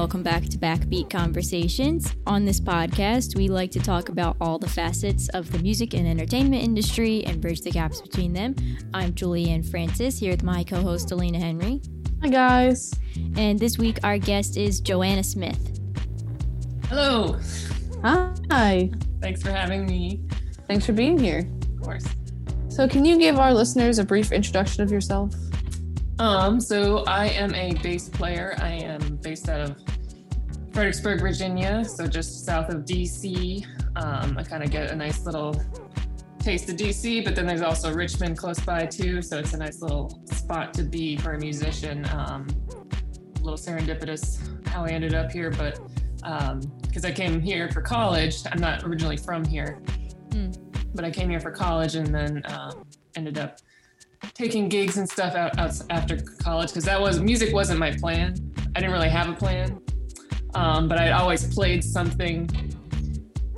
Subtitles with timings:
[0.00, 2.16] welcome back to Backbeat Conversations.
[2.26, 6.08] On this podcast, we like to talk about all the facets of the music and
[6.08, 8.56] entertainment industry and bridge the gaps between them.
[8.94, 11.82] I'm Julianne Francis here with my co host, Alina Henry.
[12.22, 12.94] Hi, guys.
[13.36, 15.78] And this week, our guest is Joanna Smith.
[16.86, 17.38] Hello.
[18.02, 18.90] Hi.
[19.20, 20.22] Thanks for having me.
[20.66, 21.46] Thanks for being here.
[21.74, 22.06] Of course.
[22.70, 25.34] So, can you give our listeners a brief introduction of yourself?
[26.20, 28.54] Um, so I am a bass player.
[28.58, 29.76] I am based out of
[30.70, 33.64] Fredericksburg, Virginia, so just south of DC.
[33.96, 35.58] Um, I kind of get a nice little
[36.38, 39.80] taste of DC, but then there's also Richmond close by too, so it's a nice
[39.80, 42.04] little spot to be for a musician.
[42.12, 45.80] Um, a little serendipitous how I ended up here, but
[46.16, 49.80] because um, I came here for college, I'm not originally from here,
[50.28, 50.54] mm.
[50.94, 52.84] but I came here for college and then um,
[53.16, 53.60] ended up
[54.34, 58.34] taking gigs and stuff out, out after college because that was music wasn't my plan.
[58.74, 59.80] I didn't really have a plan,
[60.54, 62.48] um, but I'd always played something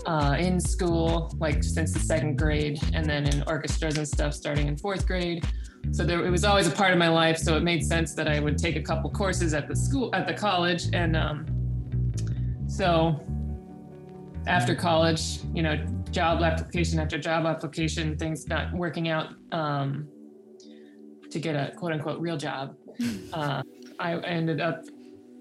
[0.07, 4.69] uh, in school, like since the second grade, and then in orchestras and stuff starting
[4.69, 5.47] in fourth grade.
[5.91, 7.39] So there, it was always a part of my life.
[7.39, 10.27] So it made sense that I would take a couple courses at the school, at
[10.27, 11.47] the college, and um,
[12.69, 13.21] so
[14.47, 15.77] after college, you know,
[16.11, 19.29] job application after job application, things not working out.
[19.53, 20.09] Um,
[21.33, 22.77] to get a quote unquote real job.
[23.33, 23.63] Uh,
[23.99, 24.85] I ended up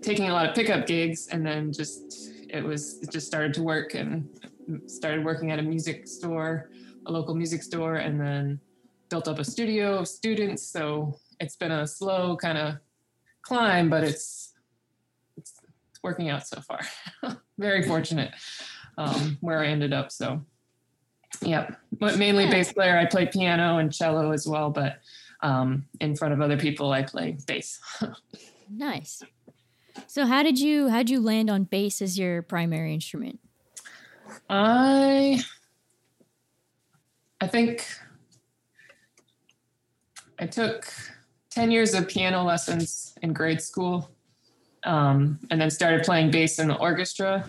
[0.02, 3.64] taking a lot of pickup gigs and then just it was it just started to
[3.64, 4.28] work and
[4.88, 6.70] started working at a music store,
[7.06, 8.60] a local music store, and then
[9.10, 10.64] built up a studio of students.
[10.64, 12.76] So it's been a slow kind of
[13.42, 14.54] climb, but it's
[15.38, 15.54] it's
[16.04, 16.82] working out so far.
[17.58, 18.32] Very fortunate
[18.98, 20.12] um, where I ended up.
[20.12, 20.42] So,
[21.42, 21.78] yep.
[22.00, 22.98] But mainly bass player.
[22.98, 25.00] I play piano and cello as well, but
[25.42, 27.80] um, in front of other people, I play bass.
[28.70, 29.22] nice.
[30.08, 33.40] So how did you how did you land on bass as your primary instrument?
[34.50, 35.42] I
[37.42, 37.86] I think
[40.40, 40.88] I took
[41.52, 44.10] 10 years of piano lessons in grade school
[44.84, 47.46] um, and then started playing bass in the orchestra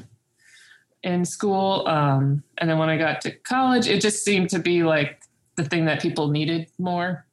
[1.03, 1.87] in school.
[1.87, 5.23] Um, and then when I got to college, it just seemed to be like
[5.57, 7.27] the thing that people needed more.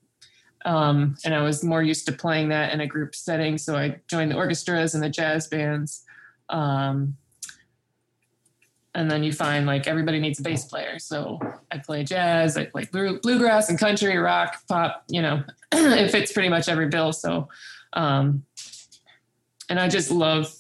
[0.66, 3.58] Um, and I was more used to playing that in a group setting.
[3.58, 6.04] So I joined the orchestras and the jazz bands.
[6.50, 7.16] Um,
[8.96, 11.00] and then you find like everybody needs a bass player.
[11.00, 11.40] So
[11.72, 16.34] I play jazz, I play blue, bluegrass and country, rock, pop, you know, it fits
[16.34, 17.14] pretty much every bill.
[17.14, 17.48] So,
[17.94, 18.44] um,
[19.70, 20.54] and I just love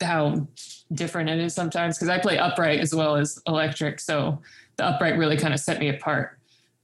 [0.00, 0.46] how
[0.92, 4.00] different it is sometimes because I play upright as well as electric.
[4.00, 4.40] So
[4.76, 6.38] the upright really kind of set me apart.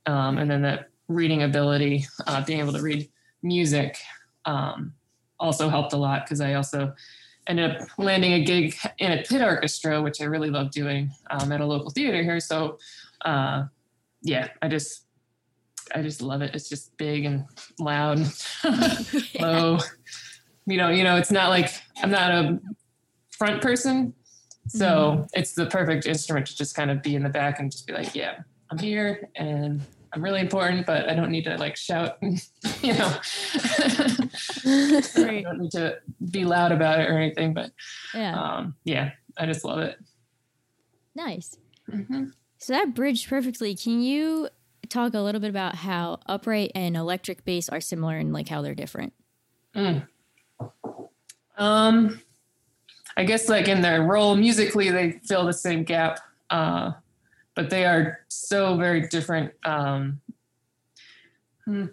[0.07, 3.09] Um, and then that reading ability, uh, being able to read
[3.43, 3.97] music,
[4.45, 4.95] um,
[5.41, 6.95] also helped a lot because I also
[7.47, 11.51] ended up landing a gig in a pit orchestra, which I really love doing um,
[11.51, 12.41] at a local theater here.
[12.41, 12.79] So,
[13.25, 13.65] uh,
[14.23, 15.05] yeah, I just
[15.95, 16.55] I just love it.
[16.55, 17.47] It's just big and
[17.79, 18.21] loud,
[19.41, 19.79] low.
[20.67, 21.71] You know, you know, it's not like
[22.03, 22.61] I'm not a
[23.31, 24.13] front person,
[24.67, 25.23] so mm-hmm.
[25.33, 27.95] it's the perfect instrument to just kind of be in the back and just be
[27.95, 29.81] like, yeah, I'm here and
[30.13, 33.17] I'm really important, but I don't need to like shout, you know.
[34.65, 35.99] I don't need to
[36.31, 37.73] be loud about it or anything, but
[38.15, 39.99] yeah, um, yeah, I just love it.
[41.15, 41.57] Nice.
[41.91, 42.27] Mm-hmm.
[42.59, 43.75] So that bridged perfectly.
[43.75, 44.49] Can you
[44.89, 48.63] talk a little bit about how upright and electric bass are similar and like how
[48.63, 49.13] they're different?
[49.75, 50.07] Mm.
[51.57, 52.21] Um,
[53.17, 56.21] I guess like in their role musically, they fill the same gap.
[56.51, 56.93] Uh,
[57.59, 59.53] but they are so very different.
[59.65, 60.21] Um,
[61.65, 61.87] hmm,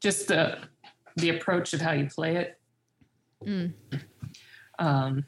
[0.00, 0.56] just the
[1.16, 2.58] the approach of how you play it,
[3.46, 3.74] mm.
[4.78, 5.26] um,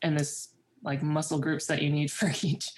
[0.00, 2.70] and this like muscle groups that you need for each.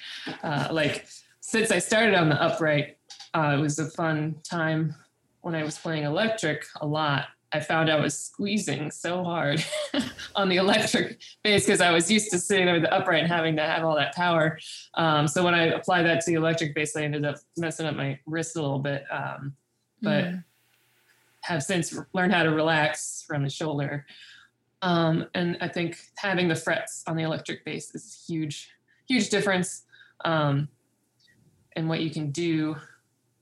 [0.43, 1.07] Uh, like
[1.39, 2.97] since I started on the upright,
[3.35, 4.97] uh, it was a fun time
[5.43, 9.65] when I was playing electric a lot I found I was squeezing so hard
[10.37, 13.33] on the electric bass because I was used to sitting there with the upright and
[13.33, 14.59] having to have all that power.
[14.95, 17.97] Um, so when I applied that to the electric bass, I ended up messing up
[17.97, 19.05] my wrist a little bit.
[19.11, 19.55] Um,
[20.03, 20.45] but mm.
[21.43, 24.05] have since learned how to relax from the shoulder.
[24.83, 28.71] Um, and I think having the frets on the electric bass is huge,
[29.09, 29.85] huge difference.
[30.25, 30.69] Um,
[31.77, 32.77] and what you can do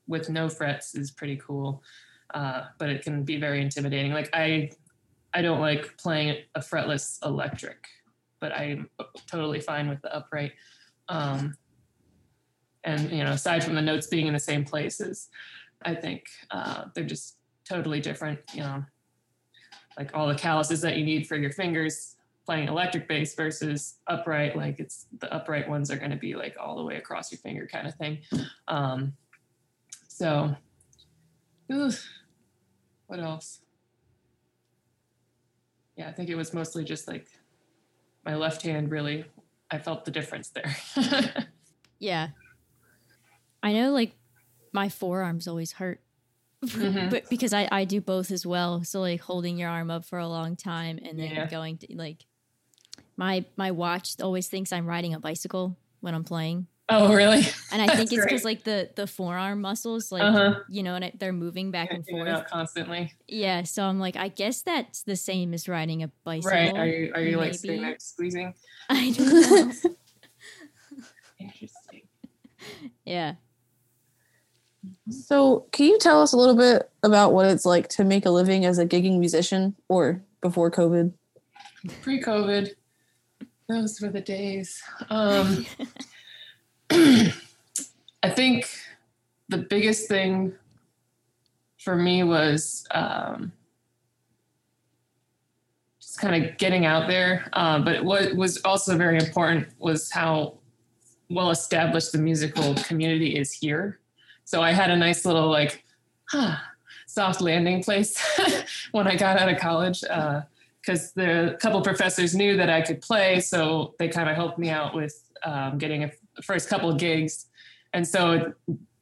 [0.07, 1.83] with no frets is pretty cool
[2.35, 4.13] uh, but it can be very intimidating.
[4.13, 4.71] Like I,
[5.35, 7.85] I don't like playing a fretless electric,
[8.41, 8.89] but I'm
[9.31, 10.53] totally fine with the upright.
[11.09, 11.55] Um,
[12.85, 15.29] and you know, aside from the notes being in the same places,
[15.83, 17.37] I think uh, they're just
[17.69, 18.41] totally different.
[18.55, 18.85] You know,
[19.99, 24.57] like all the calluses that you need for your fingers playing electric bass versus upright.
[24.57, 27.41] Like it's the upright ones are going to be like all the way across your
[27.41, 28.19] finger kind of thing.
[28.69, 29.15] Um,
[30.07, 30.55] so,
[31.73, 31.93] ooh,
[33.07, 33.61] what else?
[35.97, 37.27] Yeah, I think it was mostly just like
[38.25, 39.25] my left hand really,
[39.71, 40.77] I felt the difference there.
[41.99, 42.29] yeah.
[43.63, 44.13] I know like
[44.73, 46.01] my forearms always hurt.
[46.65, 47.11] Mm-hmm.
[47.11, 48.83] but because I, I do both as well.
[48.83, 51.47] So like holding your arm up for a long time and then yeah.
[51.47, 52.25] going to like
[53.17, 56.67] my my watch always thinks I'm riding a bicycle when I'm playing.
[56.89, 57.43] Oh, really?
[57.73, 60.61] And I think it's because like the the forearm muscles, like uh-huh.
[60.69, 63.13] you know, and they're moving back and forth constantly.
[63.27, 66.57] Yeah, so I'm like, I guess that's the same as riding a bicycle.
[66.57, 66.77] Right?
[66.77, 67.37] Are you are you maybe.
[67.37, 68.55] like sitting there squeezing?
[68.89, 69.73] I don't know.
[71.41, 72.03] Interesting.
[73.05, 73.35] Yeah.
[75.11, 78.31] So, can you tell us a little bit about what it's like to make a
[78.31, 81.13] living as a gigging musician, or before COVID?
[82.03, 82.71] Pre-COVID,
[83.69, 84.81] those were the days.
[85.11, 85.67] Um,
[86.91, 88.69] I think
[89.49, 90.55] the biggest thing
[91.79, 93.53] for me was um,
[96.01, 97.49] just kind of getting out there.
[97.53, 100.55] Uh, but what was also very important was how
[101.31, 104.01] well established the musical community is here.
[104.45, 105.85] So I had a nice little like
[106.31, 106.57] huh,
[107.07, 108.21] soft landing place
[108.93, 110.03] when I got out of college.
[110.05, 110.43] Uh,
[110.81, 114.71] because the couple professors knew that I could play, so they kind of helped me
[114.71, 116.11] out with um, getting a
[116.43, 117.47] first couple of gigs.
[117.93, 118.53] And so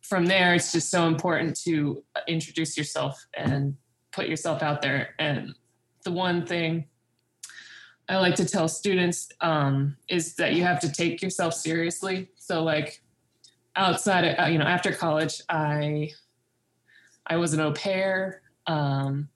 [0.03, 3.77] from there, it's just so important to introduce yourself and
[4.13, 5.15] put yourself out there.
[5.19, 5.55] And
[6.05, 6.87] the one thing
[8.09, 12.29] I like to tell students um, is that you have to take yourself seriously.
[12.37, 13.03] So like
[13.77, 16.11] outside of, you know, after college, I,
[17.27, 18.43] I was an au pair.
[18.67, 19.29] Um,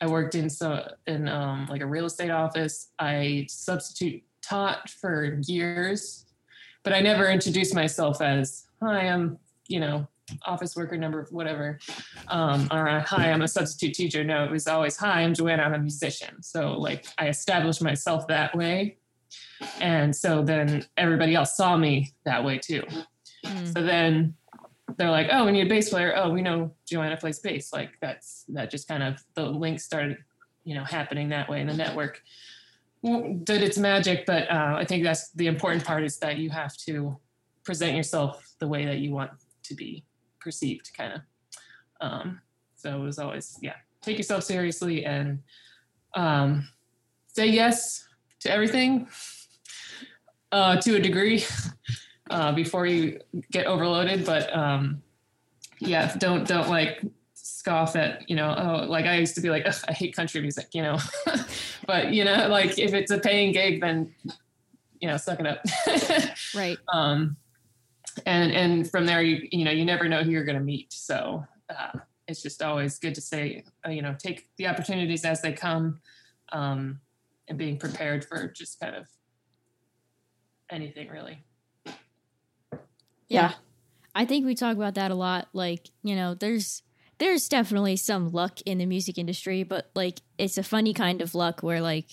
[0.00, 2.90] I worked in so in um, like a real estate office.
[2.98, 6.26] I substitute taught for years,
[6.82, 10.06] but I never introduced myself as hi, I'm you know
[10.44, 11.78] office worker number whatever,
[12.28, 14.24] um, or hi, I'm a substitute teacher.
[14.24, 16.42] No, it was always hi, I'm Joanna, I'm a musician.
[16.42, 18.98] So like I established myself that way,
[19.80, 22.82] and so then everybody else saw me that way too.
[23.44, 23.72] Mm.
[23.72, 24.34] So then
[24.96, 26.14] they're like, oh, we need a bass player.
[26.16, 27.72] Oh, we know Joanna plays bass.
[27.72, 30.18] Like that's that just kind of the link started,
[30.64, 32.20] you know, happening that way in the network
[33.02, 34.26] did its magic.
[34.26, 37.16] But uh, I think that's the important part is that you have to
[37.64, 39.30] present yourself the way that you want
[39.64, 40.04] to be
[40.40, 41.20] perceived, kind of.
[42.00, 42.40] Um,
[42.76, 45.40] so it was always, yeah, take yourself seriously and
[46.14, 46.68] um,
[47.26, 48.06] say yes
[48.40, 49.08] to everything
[50.52, 51.44] uh, to a degree
[52.30, 54.24] uh, before you get overloaded.
[54.24, 55.02] But um,
[55.80, 57.02] yeah, don't don't like
[57.34, 60.68] scoff at you know oh like I used to be like I hate country music
[60.72, 60.98] you know,
[61.88, 64.14] but you know like if it's a paying gig then
[65.00, 65.64] you know suck it up.
[66.54, 66.78] right.
[66.92, 67.36] Um,
[68.26, 70.92] and and from there you you know you never know who you're going to meet
[70.92, 71.44] so.
[71.68, 71.98] Uh,
[72.28, 76.00] it's just always good to say, uh, you know, take the opportunities as they come,
[76.52, 77.00] um,
[77.48, 79.06] and being prepared for just kind of
[80.70, 81.42] anything really.
[83.28, 83.54] Yeah.
[84.14, 85.48] I think we talk about that a lot.
[85.52, 86.82] Like, you know, there's
[87.18, 91.34] there's definitely some luck in the music industry, but like it's a funny kind of
[91.34, 92.08] luck where like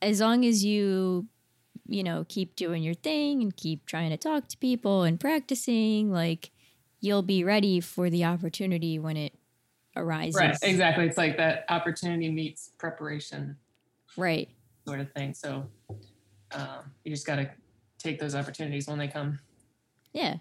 [0.00, 1.28] as long as you
[1.86, 6.10] you know, keep doing your thing and keep trying to talk to people and practicing,
[6.10, 6.50] like
[7.00, 9.34] you'll be ready for the opportunity when it
[9.96, 10.36] arises.
[10.36, 11.06] Right, exactly.
[11.06, 13.56] It's like that opportunity meets preparation.
[14.16, 14.48] Right.
[14.86, 15.34] Sort of thing.
[15.34, 15.66] So
[16.54, 17.50] um, you just got to
[17.98, 19.38] take those opportunities when they come.
[20.12, 20.36] Yeah.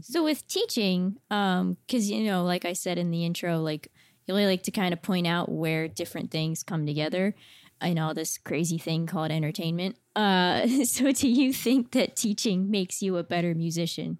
[0.00, 3.90] So with teaching, um, because you know, like I said in the intro, like
[4.26, 7.34] you really like to kind of point out where different things come together
[7.82, 9.96] in all this crazy thing called entertainment.
[10.14, 14.18] Uh, so do you think that teaching makes you a better musician?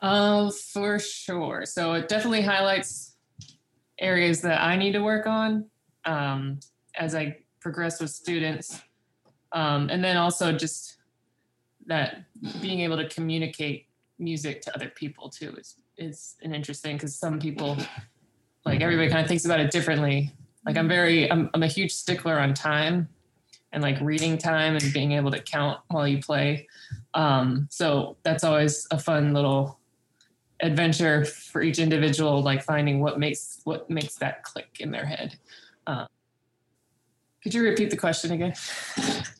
[0.00, 1.64] Uh, for sure.
[1.66, 3.16] So it definitely highlights
[3.98, 5.68] areas that I need to work on
[6.04, 6.60] um,
[6.94, 8.80] as I progress with students.
[9.50, 10.98] Um, and then also just
[11.86, 12.24] that
[12.60, 13.87] being able to communicate
[14.18, 17.76] music to other people too is is an interesting because some people
[18.64, 20.32] like everybody kind of thinks about it differently
[20.66, 23.08] like i'm very I'm, I'm a huge stickler on time
[23.72, 26.66] and like reading time and being able to count while you play
[27.14, 29.78] um, so that's always a fun little
[30.60, 35.36] adventure for each individual like finding what makes what makes that click in their head
[35.86, 36.06] uh,
[37.42, 38.52] could you repeat the question again?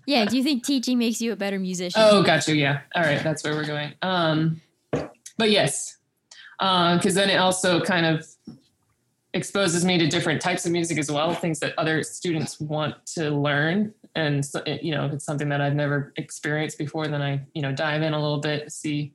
[0.06, 0.24] yeah.
[0.24, 2.00] Do you think teaching makes you a better musician?
[2.02, 2.54] Oh, got you.
[2.54, 2.80] Yeah.
[2.94, 3.22] All right.
[3.22, 3.92] That's where we're going.
[4.02, 4.60] Um,
[5.38, 5.96] but yes,
[6.58, 8.26] because uh, then it also kind of
[9.34, 13.30] exposes me to different types of music as well, things that other students want to
[13.30, 13.94] learn.
[14.14, 17.62] And so, you know, if it's something that I've never experienced before, then I, you
[17.62, 19.12] know, dive in a little bit, see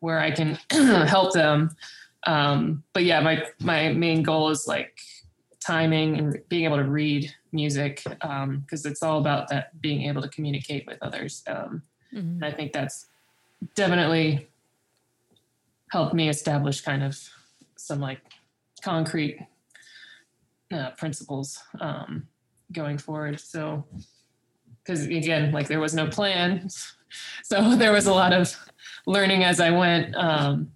[0.00, 1.76] where I can help them.
[2.26, 4.98] Um, but yeah, my my main goal is like
[5.60, 8.22] timing and being able to read music because
[8.84, 11.42] um, it's all about that being able to communicate with others.
[11.46, 11.82] Um,
[12.12, 12.18] mm-hmm.
[12.18, 13.06] And I think that's
[13.74, 14.48] definitely
[15.90, 17.18] helped me establish kind of
[17.76, 18.20] some like
[18.82, 19.38] concrete
[20.72, 22.28] uh, principles um,
[22.72, 23.40] going forward.
[23.40, 23.84] So,
[24.84, 26.68] because again, like there was no plan,
[27.42, 28.54] so there was a lot of
[29.06, 30.14] learning as I went.
[30.16, 30.72] Um,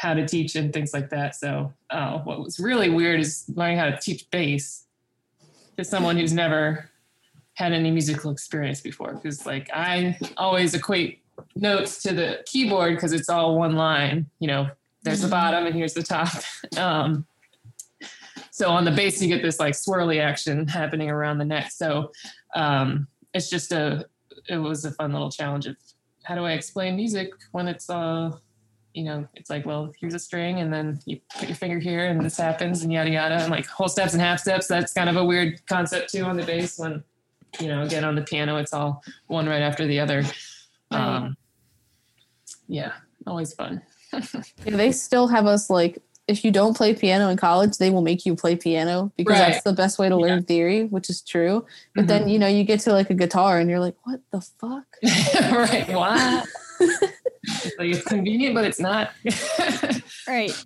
[0.00, 1.36] how to teach and things like that.
[1.36, 4.86] So uh, what was really weird is learning how to teach bass
[5.76, 6.88] to someone who's never
[7.52, 9.12] had any musical experience before.
[9.12, 11.20] Because like I always equate
[11.54, 14.26] notes to the keyboard because it's all one line.
[14.38, 14.70] You know,
[15.02, 15.32] there's the mm-hmm.
[15.32, 16.28] bottom and here's the top.
[16.78, 17.26] Um,
[18.50, 21.70] so on the bass, you get this like swirly action happening around the neck.
[21.70, 22.12] So
[22.54, 24.06] um, it's just a
[24.48, 25.76] it was a fun little challenge of
[26.24, 28.32] how do I explain music when it's uh
[28.94, 32.06] you know, it's like, well, here's a string, and then you put your finger here,
[32.06, 34.66] and this happens, and yada yada, and like whole steps and half steps.
[34.66, 36.78] That's kind of a weird concept too on the bass.
[36.78, 37.04] When,
[37.60, 40.24] you know, again on the piano, it's all one right after the other.
[40.90, 41.36] Um,
[42.68, 42.92] yeah,
[43.26, 43.82] always fun.
[44.12, 45.98] yeah, they still have us like
[46.30, 49.52] if you don't play piano in college, they will make you play piano because right.
[49.52, 50.44] that's the best way to learn yeah.
[50.44, 51.66] theory, which is true.
[51.94, 52.08] But mm-hmm.
[52.08, 54.86] then you know you get to like a guitar and you're like, what the fuck?
[55.52, 55.88] right?
[55.88, 56.48] What?
[56.80, 59.10] it's like it's convenient, but it's not.
[60.28, 60.64] right.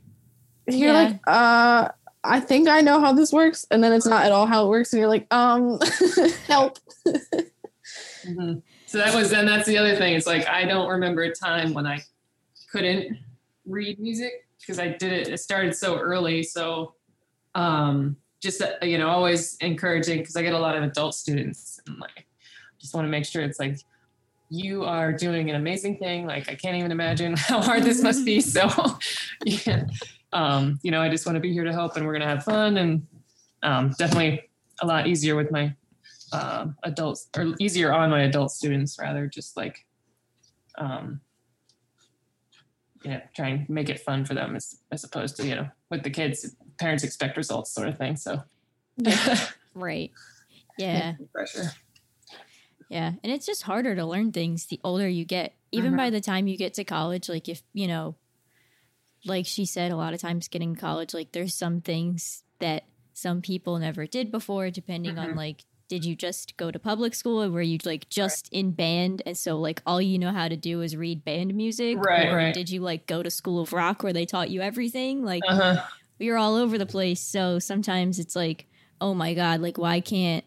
[0.67, 1.03] You're yeah.
[1.03, 1.89] like, uh,
[2.23, 4.69] I think I know how this works, and then it's not at all how it
[4.69, 5.79] works, and you're like, um,
[6.47, 6.79] help.
[7.07, 8.59] mm-hmm.
[8.95, 10.15] So that was, and that's the other thing.
[10.15, 12.01] It's like I don't remember a time when I
[12.71, 13.19] couldn't
[13.67, 15.27] read music because I did it.
[15.27, 16.95] It started so early, so
[17.57, 21.81] um, just uh, you know, always encouraging because I get a lot of adult students,
[21.89, 22.29] and like,
[22.81, 23.81] just want to make sure it's like
[24.49, 26.25] you are doing an amazing thing.
[26.25, 28.41] Like I can't even imagine how hard this must be.
[28.41, 28.71] So,
[29.45, 29.87] yeah,
[30.33, 32.45] um, you know, I just want to be here to help, and we're gonna have
[32.45, 33.05] fun, and
[33.65, 34.49] um, definitely
[34.83, 35.75] a lot easier with my
[36.33, 39.27] uh, adults, or easier on my adult students, rather.
[39.27, 39.85] Just like,
[40.77, 41.21] um,
[43.05, 46.03] yeah, try and make it fun for them as as opposed to you know with
[46.03, 48.17] the kids, parents expect results, sort of thing.
[48.17, 48.43] So,
[49.75, 50.11] right,
[50.79, 51.73] yeah, pressure.
[52.89, 53.13] Yeah.
[53.23, 55.55] And it's just harder to learn things the older you get.
[55.73, 55.99] Even mm-hmm.
[55.99, 58.15] by the time you get to college, like if, you know,
[59.25, 63.43] like she said, a lot of times getting college, like there's some things that some
[63.43, 65.31] people never did before, depending mm-hmm.
[65.31, 68.61] on like, did you just go to public school or were you like just right.
[68.61, 69.23] in band?
[69.27, 71.99] And so like all you know how to do is read band music?
[71.99, 72.29] Right.
[72.29, 72.55] Or right.
[72.55, 75.25] did you like go to school of rock where they taught you everything?
[75.25, 75.85] Like uh-huh.
[76.19, 77.21] you're all over the place.
[77.21, 78.67] So sometimes it's like,
[79.01, 80.45] oh my God, like why can't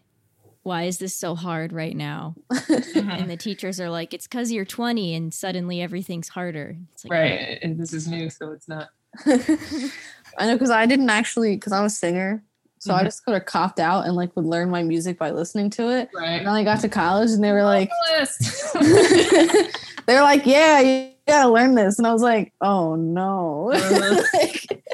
[0.62, 2.34] why is this so hard right now?
[2.52, 3.10] Mm-hmm.
[3.10, 6.76] and the teachers are like, it's because you're 20 and suddenly everything's harder.
[7.04, 7.58] Like, right.
[7.62, 8.88] And this is new, so it's not.
[9.26, 12.42] I know because I didn't actually, because I'm a singer.
[12.80, 13.00] So mm-hmm.
[13.00, 15.90] I just sort of copped out and like would learn my music by listening to
[15.90, 16.08] it.
[16.14, 16.38] Right.
[16.38, 17.90] And then I got to college and they were like,
[20.06, 21.98] they're like, yeah, you gotta learn this.
[21.98, 23.72] And I was like, oh no.
[24.38, 24.84] Like,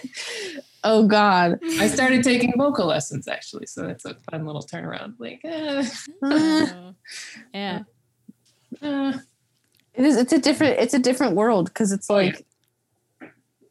[0.86, 1.58] Oh God!
[1.80, 5.14] I started taking vocal lessons actually, so that's a fun little turnaround.
[5.18, 5.82] Like, uh,
[7.54, 7.84] yeah,
[8.82, 9.18] uh,
[9.94, 10.18] it is.
[10.18, 10.78] It's a different.
[10.78, 12.40] It's a different world because it's oh, like, yeah.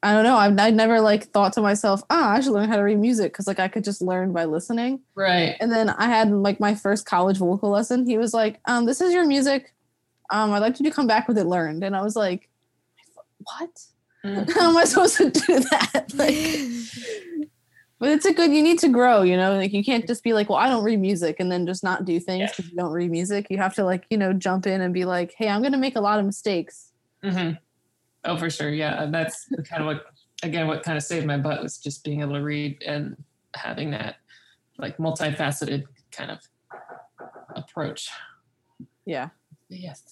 [0.03, 0.35] I don't know.
[0.35, 2.99] I've I never like thought to myself, ah, oh, I should learn how to read
[2.99, 4.99] music because like I could just learn by listening.
[5.15, 5.55] Right.
[5.59, 8.05] And then I had like my first college vocal lesson.
[8.05, 9.73] He was like, um, "This is your music.
[10.29, 12.49] Um, I'd like you to come back with it learned." And I was like,
[13.37, 13.69] "What?"
[14.25, 14.49] Mm.
[14.53, 16.11] How am I supposed to do that?
[16.15, 16.35] Like,
[17.99, 18.51] but it's a good.
[18.51, 19.21] You need to grow.
[19.21, 21.65] You know, like you can't just be like, well, I don't read music, and then
[21.65, 22.71] just not do things because yeah.
[22.71, 23.47] you don't read music.
[23.49, 25.77] You have to like, you know, jump in and be like, hey, I'm going to
[25.77, 26.91] make a lot of mistakes.
[27.23, 27.55] Mm-hmm.
[28.25, 28.69] Oh, for sure.
[28.69, 30.05] Yeah, and that's kind of what
[30.43, 33.15] again what kind of saved my butt was just being able to read and
[33.55, 34.15] having that
[34.77, 36.39] like multifaceted kind of
[37.55, 38.09] approach.
[39.05, 39.29] Yeah.
[39.69, 40.03] Yes.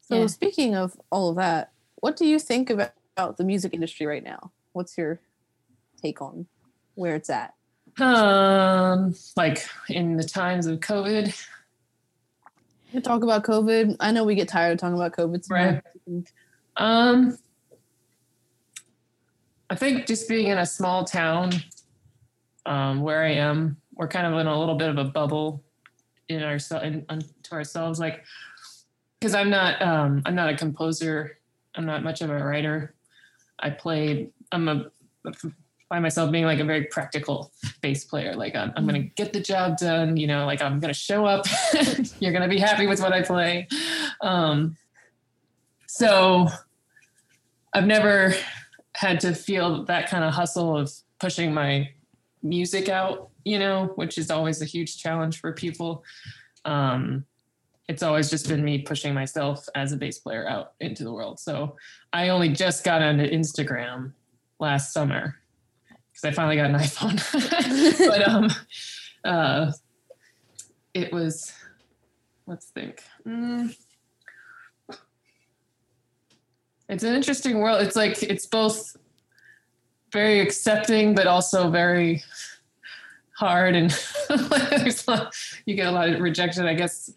[0.00, 0.26] So yeah.
[0.26, 4.22] speaking of all of that, what do you think about about the music industry right
[4.22, 4.52] now?
[4.72, 5.20] What's your
[6.00, 6.46] take on
[6.94, 7.54] where it's at?
[8.00, 11.34] Um, like in the times of COVID.
[12.92, 13.96] You talk about COVID.
[14.00, 15.50] I know we get tired of talking about COVID.
[15.50, 15.82] Right.
[16.78, 17.36] Um,
[19.70, 21.52] I think just being in a small town,
[22.64, 25.62] um, where I am, we're kind of in a little bit of a bubble
[26.28, 27.04] in our in,
[27.42, 27.98] to ourselves.
[27.98, 28.24] Like,
[29.18, 31.38] because I'm not, um, I'm not a composer.
[31.74, 32.94] I'm not much of a writer.
[33.58, 34.30] I play.
[34.52, 34.90] I'm a
[35.88, 38.34] find myself being like a very practical bass player.
[38.34, 40.16] Like I'm, I'm going to get the job done.
[40.16, 41.46] You know, like I'm going to show up.
[42.20, 43.68] You're going to be happy with what I play.
[44.20, 44.76] Um,
[45.86, 46.48] so
[47.74, 48.34] I've never
[48.94, 51.88] had to feel that kind of hustle of pushing my
[52.42, 56.04] music out, you know, which is always a huge challenge for people.
[56.64, 57.24] Um,
[57.88, 61.40] it's always just been me pushing myself as a bass player out into the world.
[61.40, 61.76] So
[62.12, 64.12] I only just got onto Instagram
[64.58, 65.36] last summer
[66.12, 68.08] because I finally got an iPhone.
[68.08, 68.50] but um,
[69.24, 69.72] uh,
[70.92, 71.52] it was,
[72.46, 73.02] let's think.
[73.26, 73.74] Mm,
[76.88, 77.82] it's an interesting world.
[77.82, 78.96] It's like it's both
[80.12, 82.22] very accepting, but also very
[83.36, 83.96] hard and
[85.06, 85.32] lot,
[85.64, 87.08] you get a lot of rejection i guess.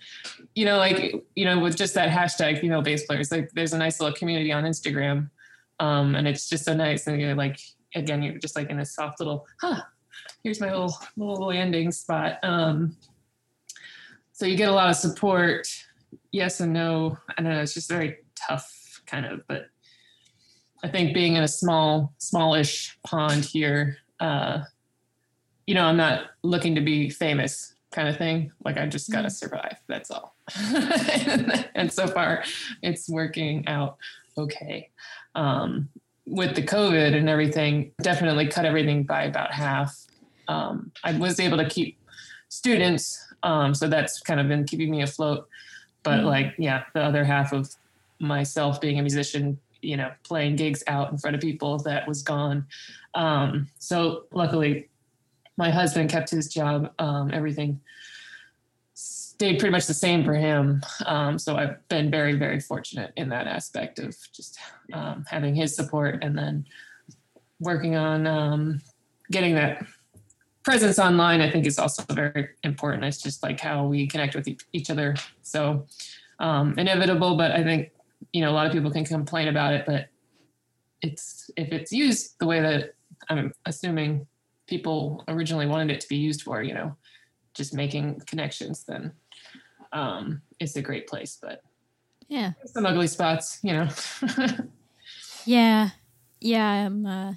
[0.54, 3.78] You know like you know with just that hashtag female bass players like there's a
[3.78, 5.30] nice little community on instagram
[5.82, 7.08] um, and it's just so nice.
[7.08, 7.60] And you're like
[7.96, 9.82] again you're just like in a soft little huh
[10.44, 12.38] here's my little little landing spot.
[12.44, 12.96] Um,
[14.32, 15.68] so you get a lot of support
[16.32, 17.18] yes and no.
[17.30, 18.81] I don't know it's just very tough
[19.12, 19.68] kind of but
[20.84, 24.64] i think being in a small smallish pond here uh,
[25.72, 28.52] you know, I'm not looking to be famous kind of thing.
[28.64, 29.32] Like I just got to mm.
[29.32, 29.78] survive.
[29.88, 30.36] That's all.
[31.76, 32.44] and so far
[32.82, 33.98] it's working out
[34.38, 34.90] okay.
[35.36, 35.90] Um,
[36.26, 39.98] with the COVID and everything, definitely cut everything by about half.
[40.48, 41.98] Um, I was able to keep
[42.50, 43.34] students.
[43.44, 45.48] Um, so that's kind of been keeping me afloat.
[46.04, 46.28] But mm-hmm.
[46.28, 47.70] like, yeah, the other half of
[48.22, 52.22] myself being a musician, you know, playing gigs out in front of people that was
[52.22, 52.66] gone.
[53.16, 54.90] Um, so luckily
[55.58, 56.92] my husband kept his job.
[57.00, 57.82] Um, everything
[58.94, 60.82] stayed pretty much the same for him.
[61.06, 64.60] Um, so I've been very, very fortunate in that aspect of just
[64.94, 66.66] um, having his support and then
[67.60, 68.82] working on um,
[69.32, 69.84] getting that
[70.64, 71.42] presence online.
[71.42, 73.04] I think is also very important.
[73.04, 75.16] It's just like how we connect with each other.
[75.42, 75.88] So
[76.40, 77.92] um, inevitable, but I think
[78.34, 80.08] you know a lot of people can complain about it, but
[81.02, 82.94] it's if it's used the way that
[83.30, 84.28] I'm assuming
[84.68, 86.96] people originally wanted it to be used for, you know,
[87.54, 89.12] just making connections, then
[89.92, 91.38] um, it's a great place.
[91.42, 91.62] But
[92.28, 93.90] yeah, some ugly spots, you know.
[95.46, 95.90] yeah,
[96.40, 96.86] yeah.
[96.86, 97.34] Um, uh,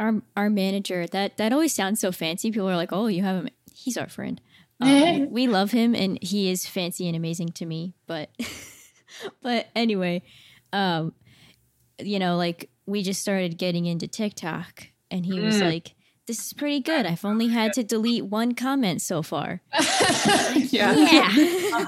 [0.00, 2.50] our our manager that that always sounds so fancy.
[2.50, 4.40] People are like, "Oh, you have him." He's our friend.
[4.80, 7.94] Um, we love him, and he is fancy and amazing to me.
[8.06, 8.30] But
[9.42, 10.22] but anyway,
[10.72, 11.14] um,
[11.98, 15.62] you know, like we just started getting into TikTok, and he was mm.
[15.62, 15.94] like
[16.26, 17.04] this is pretty good.
[17.04, 19.60] I've only had to delete one comment so far.
[20.54, 20.94] yeah.
[20.94, 21.30] Yeah.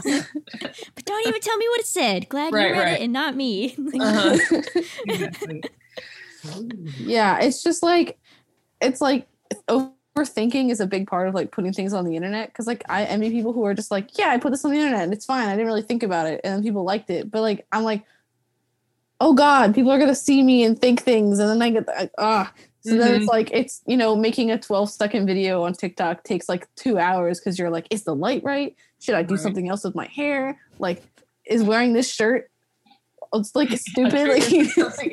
[0.60, 2.28] but don't even tell me what it said.
[2.28, 3.00] Glad right, you read right.
[3.00, 3.74] it and not me.
[3.98, 4.38] uh-huh.
[6.98, 8.18] yeah, it's just like
[8.80, 9.26] it's like
[10.16, 13.05] overthinking is a big part of like putting things on the internet because like I
[13.05, 15.26] envy people who are just like, yeah, I put this on the internet and it's
[15.26, 15.48] fine.
[15.48, 17.31] I didn't really think about it, and then people liked it.
[17.31, 18.05] But like I'm like,
[19.20, 22.48] oh god, people are gonna see me and think things, and then I get ah.
[22.48, 22.50] Uh,
[22.81, 23.00] so mm-hmm.
[23.00, 23.31] then it's mm-hmm.
[23.31, 27.40] like it's you know making a 12 second video on TikTok takes like two hours
[27.40, 28.76] because you're like, is the light right?
[29.00, 29.42] Should I do right.
[29.42, 30.59] something else with my hair?
[30.79, 31.02] Like,
[31.44, 32.50] is wearing this shirt?
[33.35, 34.29] It's like stupid.
[34.29, 35.12] like,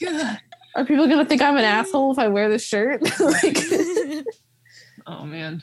[0.00, 0.36] yeah.
[0.76, 3.02] Are people gonna think I'm an asshole if I wear this shirt?
[3.20, 3.58] like,
[5.06, 5.62] oh man.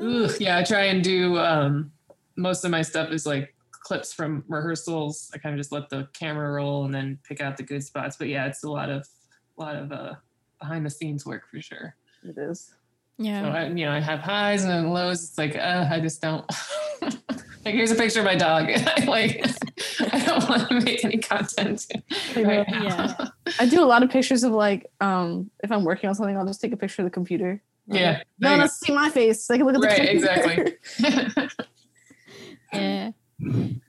[0.00, 1.92] Ugh, yeah, I try and do um,
[2.36, 5.30] most of my stuff is like clips from rehearsals.
[5.34, 8.16] I kind of just let the camera roll and then pick out the good spots.
[8.16, 9.06] But yeah, it's a lot of
[9.58, 10.14] a lot of uh,
[10.58, 11.94] behind the scenes work for sure.
[12.24, 12.74] It is.
[13.18, 13.42] Yeah.
[13.42, 15.22] So I, you know, I have highs and lows.
[15.22, 16.44] It's like, uh, I just don't.
[17.64, 18.70] like, here's a picture of my dog.
[18.70, 19.44] I like,
[20.12, 21.86] I don't want to make any content.
[22.36, 23.28] Right yeah.
[23.58, 26.46] I do a lot of pictures of like, um, if I'm working on something, I'll
[26.46, 27.62] just take a picture of the computer.
[27.86, 28.22] Yeah.
[28.38, 29.50] No one wants to see my face.
[29.50, 31.48] I can look at the right, exactly.
[32.72, 33.10] yeah.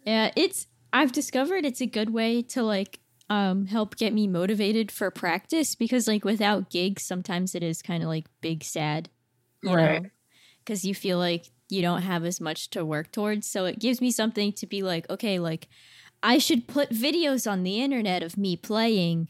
[0.05, 0.31] Yeah.
[0.35, 5.09] It's, I've discovered it's a good way to like um help get me motivated for
[5.09, 9.09] practice because like without gigs sometimes it is kind of like big sad
[9.63, 10.11] right
[10.59, 14.01] because you feel like you don't have as much to work towards so it gives
[14.01, 15.67] me something to be like okay like
[16.21, 19.27] i should put videos on the internet of me playing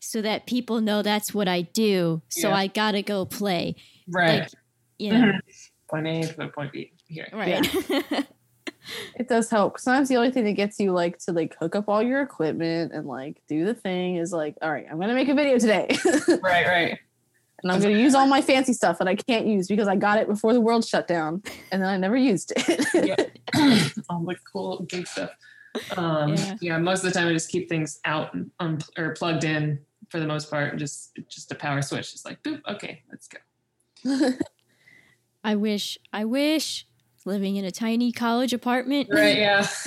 [0.00, 2.56] so that people know that's what i do so yeah.
[2.56, 3.74] i gotta go play
[4.08, 4.50] right like,
[4.98, 5.38] you know mm-hmm.
[5.88, 8.22] point a to point b here right yeah.
[9.16, 9.78] it does help.
[9.78, 12.92] Sometimes the only thing that gets you like to like hook up all your equipment
[12.92, 15.96] and like do the thing is like, all right, I'm gonna make a video today.
[16.42, 16.98] right, right.
[17.62, 20.18] And I'm gonna use all my fancy stuff that I can't use because I got
[20.18, 21.42] it before the world shut down,
[21.72, 22.86] and then I never used it.
[22.94, 23.16] yeah.
[24.08, 25.30] all the cool gig stuff.
[25.96, 26.56] Um, yeah.
[26.60, 26.78] yeah.
[26.78, 30.20] most of the time I just keep things out and un- or plugged in for
[30.20, 32.12] the most part, just just a power switch.
[32.12, 33.38] It's like boop, okay, let's go.
[35.44, 36.86] I wish, I wish
[37.24, 39.08] living in a tiny college apartment.
[39.10, 39.66] Right, yeah.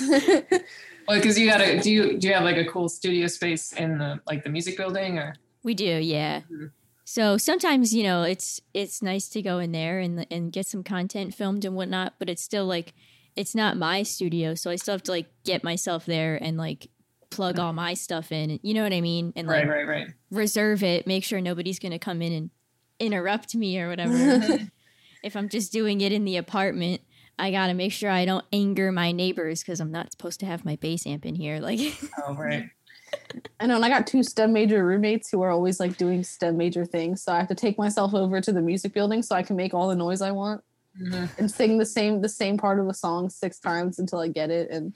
[1.08, 3.98] well, because you gotta do you do you have like a cool studio space in
[3.98, 6.40] the like the music building or We do, yeah.
[6.50, 6.70] Mhm.
[7.12, 10.82] So sometimes you know it's it's nice to go in there and and get some
[10.82, 12.94] content filmed and whatnot, but it's still like
[13.36, 16.88] it's not my studio, so I still have to like get myself there and like
[17.28, 18.58] plug all my stuff in.
[18.62, 19.34] You know what I mean?
[19.36, 20.06] And like right, right, right.
[20.30, 22.50] reserve it, make sure nobody's gonna come in and
[22.98, 24.14] interrupt me or whatever.
[25.22, 27.02] if I'm just doing it in the apartment,
[27.38, 30.64] I gotta make sure I don't anger my neighbors because I'm not supposed to have
[30.64, 31.60] my bass amp in here.
[31.60, 31.78] Like,
[32.26, 32.70] Oh, right.
[33.60, 36.56] I know, and I got two STEM major roommates who are always like doing STEM
[36.56, 37.22] major things.
[37.22, 39.72] So I have to take myself over to the music building so I can make
[39.74, 40.62] all the noise I want
[41.00, 41.28] Mhm.
[41.38, 44.50] and sing the same the same part of a song six times until I get
[44.50, 44.94] it and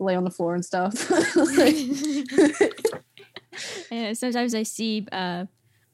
[0.00, 0.94] lay on the floor and stuff.
[1.36, 1.76] Like,
[3.90, 5.46] and sometimes I see uh,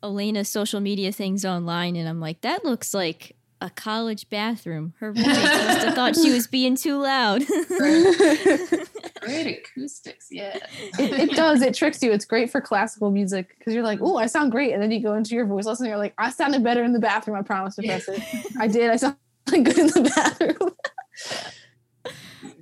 [0.03, 4.95] Elena's social media things online, and I'm like, that looks like a college bathroom.
[5.01, 7.43] Her roommates must have thought she was being too loud.
[9.21, 10.57] Great acoustics, yeah.
[10.99, 11.63] it, it does.
[11.63, 12.13] It tricks you.
[12.13, 14.73] It's great for classical music because you're like, oh, I sound great.
[14.73, 16.93] And then you go into your voice lesson and you're like, I sounded better in
[16.93, 17.37] the bathroom.
[17.37, 17.99] I promise, Yeah.
[17.99, 18.23] Professor.
[18.59, 18.91] I did.
[18.91, 20.73] I sounded good in the bathroom.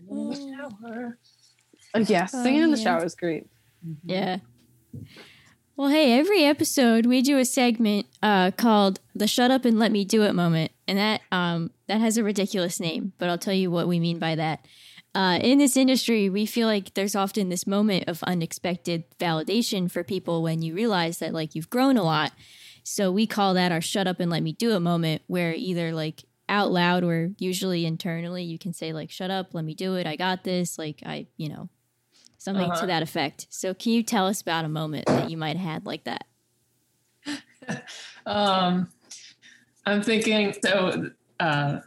[0.08, 1.18] In the shower.
[1.94, 2.84] Oh, yeah, Oh, singing in the yeah.
[2.84, 3.46] shower is great.
[4.04, 4.38] Yeah.
[5.76, 9.92] Well, hey, every episode we do a segment uh, called the "Shut Up and Let
[9.92, 13.52] Me Do It" moment, and that um, that has a ridiculous name, but I'll tell
[13.52, 14.64] you what we mean by that.
[15.16, 20.04] Uh, in this industry, we feel like there's often this moment of unexpected validation for
[20.04, 22.32] people when you realize that like you've grown a lot.
[22.84, 25.94] So we call that our "Shut Up and Let Me Do It" moment, where either
[25.94, 29.94] like out loud or usually internally you can say like "Shut up, let me do
[29.94, 31.70] it, I got this," like I, you know,
[32.36, 32.82] something Uh-huh.
[32.82, 33.46] to that effect.
[33.48, 36.26] So, can you tell us about a moment that you might have had like that?
[38.26, 38.88] Um,
[39.86, 41.10] I'm thinking so.
[41.40, 41.80] Uh,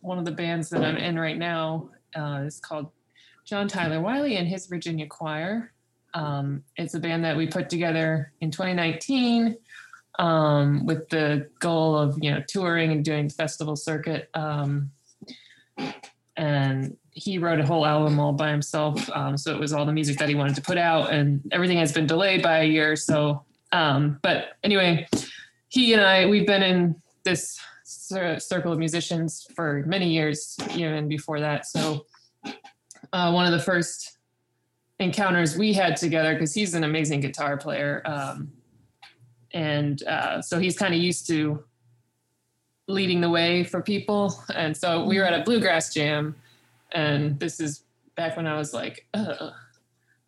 [0.00, 2.90] one of the bands that I'm in right now uh, is called
[3.44, 5.72] John Tyler Wiley and his Virginia Choir.
[6.14, 9.56] Um, it's a band that we put together in 2019
[10.18, 14.30] um, with the goal of you know touring and doing festival circuit.
[14.34, 14.90] Um,
[16.36, 19.08] and he wrote a whole album all by himself.
[19.10, 21.78] Um, so it was all the music that he wanted to put out, and everything
[21.78, 22.96] has been delayed by a year.
[22.96, 25.06] So, um, but anyway,
[25.68, 31.40] he and I we've been in this circle of musicians for many years, even before
[31.40, 31.66] that.
[31.66, 32.06] So,
[33.12, 34.18] uh, one of the first
[34.98, 38.52] encounters we had together because he's an amazing guitar player, um,
[39.52, 41.62] and uh, so he's kind of used to
[42.88, 44.34] leading the way for people.
[44.54, 46.34] And so we were at a bluegrass jam,
[46.92, 47.84] and this is
[48.16, 49.52] back when I was like, Ugh,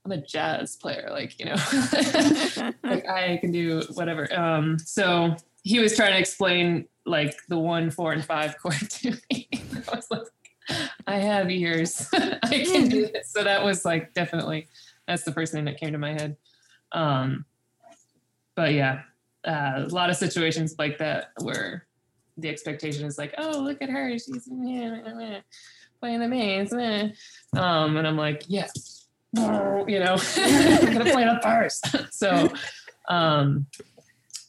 [0.04, 1.56] I'm a jazz player, like you know,
[2.84, 4.32] like I can do whatever.
[4.32, 9.16] Um, so he was trying to explain like the one, four, and five chord to
[9.30, 9.48] me.
[9.52, 10.22] I was like,
[11.06, 13.30] I have ears, I can do this.
[13.30, 14.68] So that was like definitely
[15.08, 16.36] that's the first thing that came to my head.
[16.92, 17.46] Um,
[18.54, 19.00] but yeah,
[19.44, 21.86] uh, a lot of situations like that where
[22.36, 24.46] the expectation is like, oh, look at her, she's
[26.00, 32.12] playing the mains, um, and I'm like, yes, you know, I'm gonna play it first.
[32.12, 32.52] so,
[33.08, 33.66] um,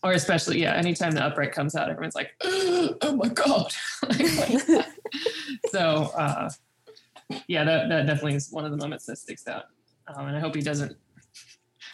[0.03, 3.71] or especially, yeah, anytime the upright comes out, everyone's like, oh my god.
[4.07, 4.62] Like,
[5.71, 6.49] so, uh,
[7.47, 9.65] yeah, that that definitely is one of the moments that sticks out,
[10.07, 10.95] um, and I hope he doesn't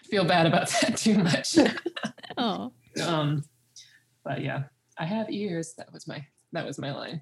[0.10, 1.58] feel bad about that too much.
[2.38, 3.46] Oh, um,
[4.26, 4.64] but yeah,
[4.98, 5.74] I have ears.
[5.78, 7.22] That was my that was my line.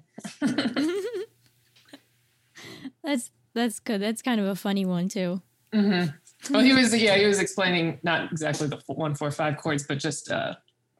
[3.04, 4.00] that's that's good.
[4.00, 5.40] That's kind of a funny one too.
[5.72, 6.06] hmm
[6.50, 9.98] Well, he was yeah he was explaining not exactly the one four five chords, but
[9.98, 10.54] just uh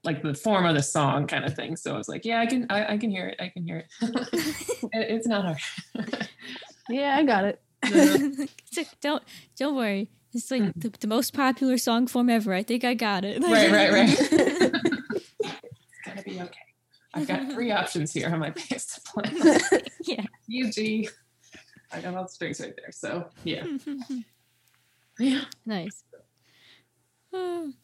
[0.05, 1.77] like the form of the song kind of thing.
[1.77, 3.41] So I was like, yeah, I can I, I can hear it.
[3.41, 3.89] I can hear it.
[4.93, 5.59] It- it's not hard.
[6.91, 7.63] Yeah, I got it.
[8.77, 9.23] Like, don't
[9.57, 10.11] don't worry.
[10.35, 10.73] It's like mm.
[10.77, 12.53] the, the most popular song form ever.
[12.53, 13.43] I think I got it.
[13.43, 14.09] right, right, right.
[14.11, 16.59] it's gonna be okay.
[17.15, 19.81] I've got three options here on my bass to play.
[20.03, 20.25] yeah.
[20.49, 21.09] U G.
[21.91, 22.93] I got all the strings right there.
[22.93, 23.65] So yeah,
[25.19, 25.45] yeah.
[25.65, 26.05] nice.
[27.33, 27.73] Oh,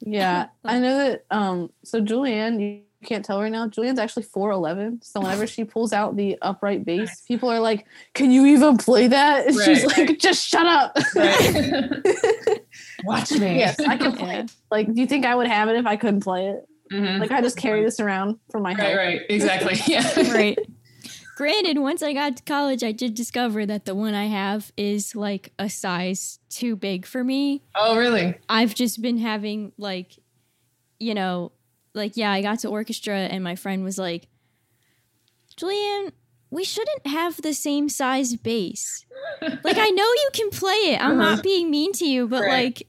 [0.00, 1.24] Yeah, I know that.
[1.30, 3.66] Um, so Julianne, you can't tell right now.
[3.68, 5.00] Julianne's actually four eleven.
[5.02, 9.06] So whenever she pulls out the upright bass, people are like, "Can you even play
[9.08, 10.20] that?" And she's like, right.
[10.20, 12.60] "Just shut up." Right.
[13.04, 13.56] Watch me.
[13.58, 14.36] yes, I can play.
[14.40, 14.52] It.
[14.70, 16.64] Like, do you think I would have it if I couldn't play it?
[16.92, 17.18] Mhm.
[17.20, 18.96] Like, I just carry this around for my Right, head.
[18.96, 19.74] right, exactly.
[19.86, 20.32] Yeah.
[20.32, 20.58] right.
[21.36, 25.14] Granted, once I got to college, I did discover that the one I have is
[25.14, 27.62] like a size too big for me.
[27.76, 28.34] Oh, really?
[28.48, 30.18] I've just been having like,
[30.98, 31.52] you know,
[31.94, 34.26] like yeah, I got to orchestra and my friend was like,
[35.56, 36.12] Julianne,
[36.50, 39.04] we shouldn't have the same size bass.
[39.42, 41.00] like I know you can play it.
[41.04, 41.34] I'm Uh-huh.
[41.34, 42.64] not being mean to you, but Right.
[42.64, 42.88] like,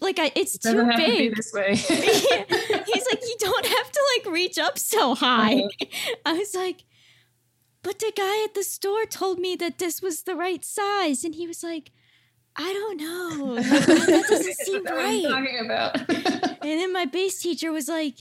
[0.00, 1.36] like I, it's It too have to big.
[1.36, 1.74] this way.
[1.76, 5.62] He's like, you don't have to like reach up so high.
[6.26, 6.84] I was like,
[7.84, 11.34] but the guy at the store told me that this was the right size, and
[11.36, 11.92] he was like,
[12.56, 13.54] I don't know.
[13.56, 15.24] that doesn't seem That's what I'm right.
[15.28, 16.10] talking about.
[16.64, 18.14] And then my bass teacher was like,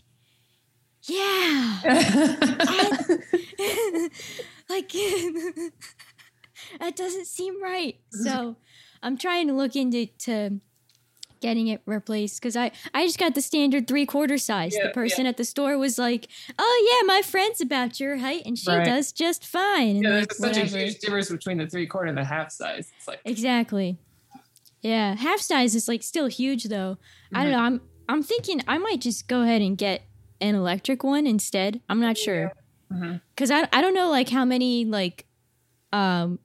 [1.04, 1.80] Yeah,
[4.70, 4.92] like
[6.80, 7.96] that doesn't seem right.
[8.12, 8.58] So
[9.02, 10.60] I'm trying to look into to
[11.44, 14.74] getting it replaced because I I just got the standard three quarter size.
[14.76, 16.28] Yeah, the person at the store was like,
[16.58, 18.84] "Oh yeah, my friend's about your height and she Right.
[18.86, 22.08] does just fine." And yeah, like, there's such a huge difference between the three quarter
[22.08, 22.92] and the half size.
[22.98, 24.00] It's like Exactly.
[24.82, 26.98] Yeah, half size is like still huge though.
[27.36, 27.60] I don't know.
[27.60, 30.02] I'm I'm thinking I might just go ahead and get
[30.42, 31.82] an electric one instead.
[31.90, 32.52] I'm not sure
[32.92, 33.22] Mhm.
[33.36, 35.26] because I I don't know like how many like
[35.94, 36.40] um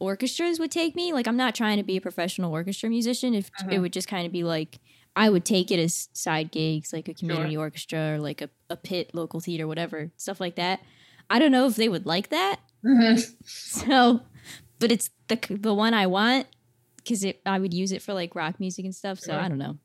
[0.00, 1.12] orchestras would take me.
[1.12, 3.34] Like I'm not trying to be a professional orchestra musician.
[3.34, 3.80] If it Mhm.
[3.82, 4.78] would just kind of be like
[5.16, 8.76] I would take it as side gigs, like a community orchestra or like a, a
[8.76, 10.80] pit local theater, whatever stuff like that.
[11.28, 12.60] I don't know if they would like that.
[12.84, 13.18] Mhm.
[13.44, 14.20] So,
[14.78, 16.46] but it's the the one I want
[16.96, 19.18] because it I would use it for like rock music and stuff.
[19.18, 19.40] So Sure.
[19.40, 19.78] I don't know.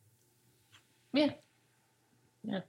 [1.14, 1.32] yeah,
[2.44, 2.62] yeah.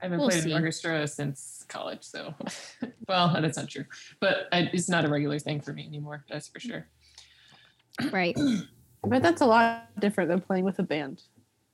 [0.00, 0.52] I haven't We'll played see.
[0.52, 2.34] an orchestra since college, so
[3.08, 3.84] well, that's not true.
[4.20, 6.24] But I, it's not a regular thing for me anymore.
[6.30, 6.86] That's for sure.
[8.12, 8.36] Right.
[9.06, 11.20] But that's a lot different than playing with a band.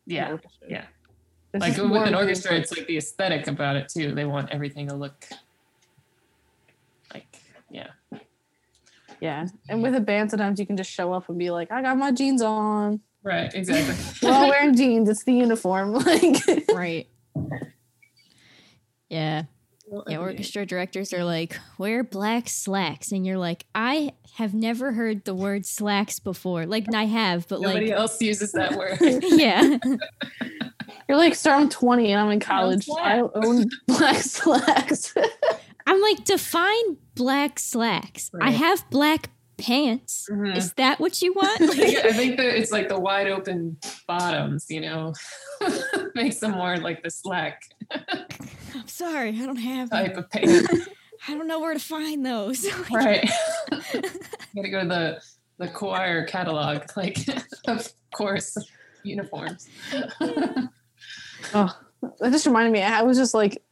[0.05, 0.87] Yeah, yeah.
[1.53, 4.15] This like with an orchestra, it's like the aesthetic about it too.
[4.17, 5.29] They want everything to look
[7.15, 7.27] like
[7.71, 7.89] yeah.
[9.21, 9.47] yeah.
[9.69, 11.97] And with a band, sometimes you can just show up and be like, I got
[11.97, 13.01] my jeans on.
[13.23, 13.95] Right, exactly.
[14.23, 15.09] We're all wearing jeans.
[15.09, 15.93] It's the uniform.
[16.05, 17.09] Like, right.
[19.11, 19.45] Yeah.
[20.07, 20.19] Yeah.
[20.19, 23.11] Orchestra directors are like, wear black slacks.
[23.11, 26.65] And you're like, I have never heard the word slacks before.
[26.65, 28.99] Like, I have, but Nobody like, Nobody else uses that word.
[29.01, 29.79] yeah.
[31.09, 32.89] you're like, sir, I'm 20 and I'm in college.
[32.89, 33.29] I slacks.
[33.35, 35.15] own black slacks.
[35.87, 38.31] I'm like, define black slacks.
[38.41, 40.27] I have black pants.
[40.31, 40.57] Mhm.
[40.57, 41.61] Is that what you want?
[41.63, 45.15] I think- I think that it's like the wide open bottoms, you know,
[46.15, 50.25] makes them more like the slack I'm sorry, I don't have type them.
[50.25, 50.89] of pants.
[51.29, 52.67] I don't know where to find those.
[52.91, 53.29] right.
[54.55, 55.21] Gotta go to the
[55.59, 57.19] the choir catalog, like
[57.67, 58.57] of course,
[59.03, 59.69] uniforms.
[61.55, 61.79] oh,
[62.21, 62.83] that just reminded me.
[62.83, 63.63] I was just like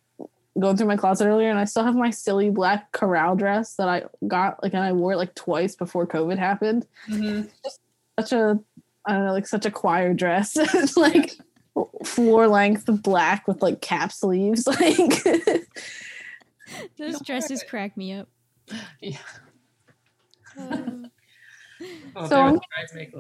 [0.59, 3.89] going through my closet earlier and I still have my silly black corral dress that
[3.89, 6.87] I got like and I wore it like twice before COVID happened.
[7.09, 7.49] Mhm.
[8.19, 8.59] Such a
[9.07, 10.57] I don't know, like such a choir dress.
[10.75, 11.33] It's like
[12.05, 14.67] floor length black with like cap sleeves.
[14.81, 15.25] Like
[16.99, 18.29] Those dresses crack me up.
[19.01, 19.17] Yeah.
[20.59, 20.77] Uh,
[22.17, 23.15] Oh, So they're bridesmaid,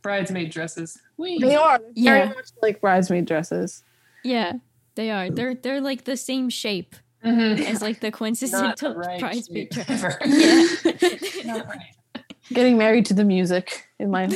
[0.00, 0.96] bridesmaid dresses.
[1.16, 1.40] Whee.
[1.40, 2.12] they are Yeah.
[2.26, 3.82] very much like bridesmaid dresses.
[4.22, 4.52] yeah,
[4.94, 5.30] they are.
[5.30, 7.58] They're they're like the same shape Mhm.
[7.66, 9.90] as like the Not quintessential the right bridesmaid shape dress.
[10.04, 10.18] ever.
[10.24, 11.44] Yeah.
[11.54, 12.24] Not right.
[12.52, 14.28] Getting married to the music in my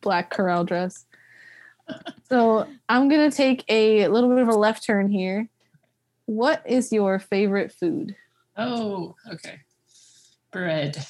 [0.00, 1.04] black corral dress.
[2.28, 5.48] So I'm gonna take a little bit of a left turn here.
[6.26, 8.14] What is your favorite food?
[8.56, 9.60] Oh, okay.
[10.52, 10.96] Bread.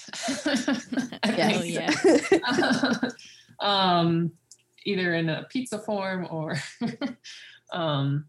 [1.22, 3.00] I Oh, yeah.
[3.60, 4.32] um,
[4.84, 6.56] either in a pizza form or
[7.72, 8.24] um,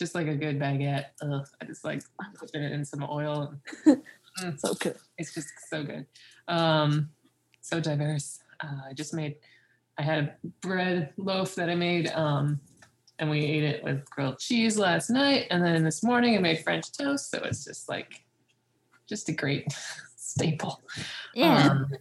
[0.00, 1.06] just like a good baguette.
[1.22, 3.54] Ugh, I just like I'm putting it in some oil.
[3.84, 4.96] And, so good.
[5.18, 6.06] it's just so good.
[6.48, 7.10] Um,
[7.60, 8.40] so diverse.
[8.60, 9.36] Uh, I just made.
[9.98, 10.34] I had a
[10.66, 12.58] bread loaf that I made, um,
[13.18, 15.46] and we ate it with grilled cheese last night.
[15.50, 17.30] And then this morning I made French toast.
[17.30, 18.24] So it's just like,
[19.06, 19.70] just a great
[20.16, 20.80] staple.
[21.34, 21.68] Yeah.
[21.70, 21.92] Um,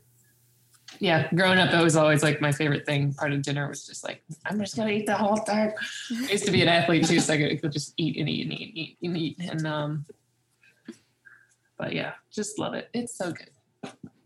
[0.99, 3.13] yeah, growing up, that was always like my favorite thing.
[3.13, 5.71] Part of dinner was just like, I'm just gonna eat the whole thing.
[6.11, 8.43] I used to be an athlete too, so I could, could just eat and eat
[8.43, 9.37] and eat and eat and eat.
[9.51, 10.05] And um,
[11.77, 12.89] but yeah, just love it.
[12.93, 13.49] It's so good.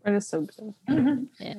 [0.06, 1.28] It is so good.
[1.40, 1.54] Yeah.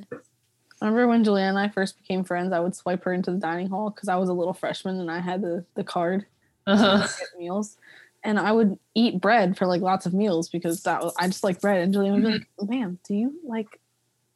[0.82, 3.38] I remember when Julianne and I first became friends, I would swipe her into the
[3.40, 6.26] dining hall because I was a little freshman and I had the, the card
[6.68, 7.08] Uh-huh.
[7.08, 7.78] to get meals.
[8.26, 11.44] And I would eat bread for like lots of meals because that was, I just
[11.44, 11.82] like bread.
[11.82, 13.80] And Julianne would be like, "Man, do you like?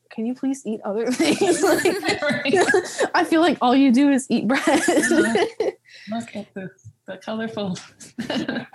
[0.10, 1.62] Can you please eat other things?
[1.64, 1.84] like,
[2.22, 2.56] Right.
[3.16, 4.64] I feel like all you do is eat bread."
[6.12, 6.70] Look at the,
[7.06, 7.78] the colorful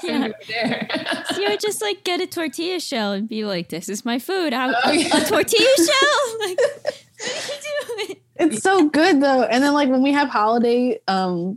[0.02, 0.28] Yeah.
[0.48, 0.88] there.
[1.32, 4.18] So you would just like get a tortilla shell and be like, "This is my
[4.18, 5.16] food." How, Oh, yeah.
[5.16, 6.38] A tortilla shell?
[6.40, 8.16] Like, what are you doing?
[8.36, 9.42] It's so good though.
[9.44, 11.56] And then like when we have holiday um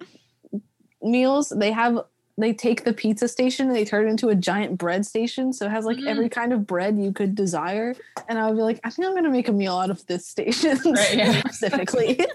[1.01, 1.99] meals, they have
[2.39, 5.51] they take the pizza station and they turn it into a giant bread station.
[5.53, 6.07] So it has like Mhm.
[6.07, 7.95] every kind of bread you could desire.
[8.29, 10.27] And I would be like, I think I'm gonna make a meal out of this
[10.27, 11.39] station Right, yeah.
[11.41, 12.19] specifically.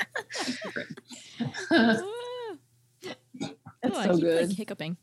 [3.85, 4.49] Oh, it's I so keep, good.
[4.49, 4.97] Like, hiccuping.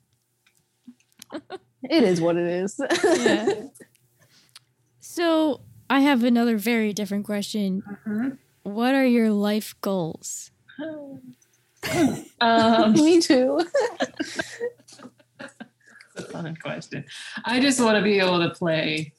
[1.83, 2.79] it is what it is.
[3.03, 3.63] Yeah.
[5.01, 7.83] So I have another very different question.
[8.07, 8.37] Mhm.
[8.63, 10.51] What are your life goals?
[12.39, 13.59] um, Me too.
[16.31, 17.05] Fun question.
[17.45, 19.13] I just want to be able to play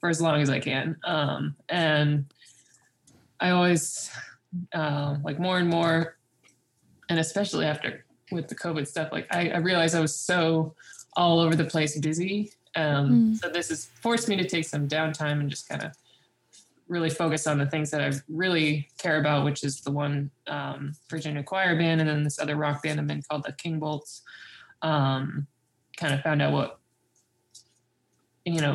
[0.00, 0.96] for as long as I can.
[1.04, 2.26] Um, and
[3.40, 4.10] I always
[4.72, 6.16] uh, like more and more,
[7.08, 10.74] and especially after with the COVID stuff, like I, I realized I was so
[11.16, 12.52] all over the place busy.
[12.74, 13.36] Um, Mm.
[13.38, 15.92] So this has forced me to take some downtime and just kind of
[16.88, 20.94] really focus on the things that I really care about, which is the one um,
[21.10, 24.22] Virginia choir band and then this other rock band I'm in called the King Bolts.
[24.82, 25.46] Um,
[25.96, 26.78] kind of found out what
[28.44, 28.74] you know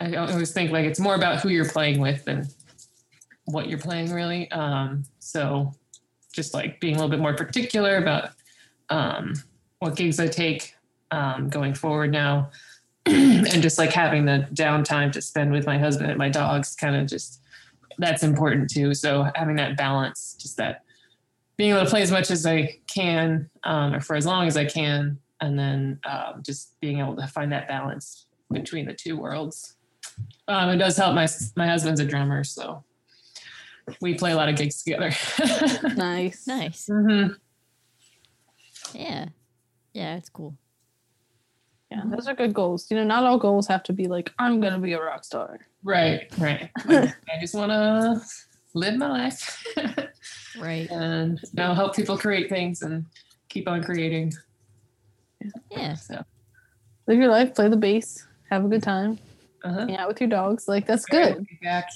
[0.00, 2.48] i always think like it's more about who you're playing with than
[3.52, 4.50] what you're playing really.
[4.50, 5.72] Um so
[6.32, 8.30] just like being a little bit more particular about
[8.88, 9.34] um
[9.78, 10.74] what gigs i take
[11.10, 12.50] um going forward now.
[13.06, 16.94] And just like having the downtime to spend with my husband and my dogs kind
[16.94, 17.40] of just
[17.98, 18.94] that's important too.
[18.94, 20.84] So having that balance just that
[21.60, 24.56] being able to play as much as I can, um, or for as long as
[24.56, 29.18] I can, and then um, just being able to find that balance between the two
[29.18, 29.76] worlds.
[30.48, 31.14] Um, it does help.
[31.14, 32.82] My my husband's a drummer, so
[34.00, 35.10] we play a lot of gigs together.
[35.96, 36.46] nice.
[36.46, 36.88] Nice.
[36.88, 37.36] Mhm.
[38.94, 39.26] Yeah.
[39.92, 40.56] Yeah, it's cool.
[41.90, 42.90] Yeah, those are good goals.
[42.90, 45.58] You know, not all goals have to be like, I'm gonna be a rock star.
[45.84, 46.70] Right, right.
[46.88, 48.22] I just want to
[48.72, 49.62] live my life
[50.58, 50.90] Right.
[50.90, 53.04] and you know help people create things and
[53.48, 54.32] keep on creating.
[55.70, 55.94] Yeah.
[55.94, 56.22] So,
[57.06, 59.18] Live your life, play the bass, have a good time,
[59.64, 59.86] uh-huh.
[59.86, 60.68] hang out with your dogs.
[60.68, 61.46] Like that's Right, good.
[61.62, 61.88] Back.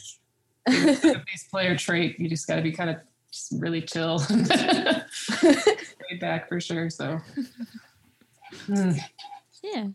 [0.67, 2.19] Like a bass player trait.
[2.19, 2.97] You just got to be kind of
[3.31, 4.19] just really chill.
[5.43, 6.89] Way back for sure.
[6.91, 7.21] So,
[8.67, 8.93] Hmm.
[9.63, 9.89] Yeah.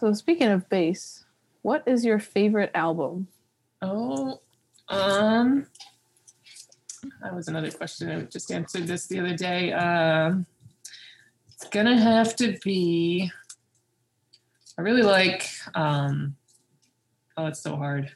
[0.00, 1.24] so speaking of bass,
[1.62, 3.28] what is your favorite album?
[3.82, 4.40] oh,
[4.88, 5.66] um,
[7.22, 8.10] that was another question.
[8.10, 9.72] I just answered this the other day.
[9.72, 10.46] Um,
[11.48, 13.30] it's gonna have to be.
[14.78, 15.48] I really like.
[15.74, 16.36] Um,
[17.36, 18.10] oh, it's so hard.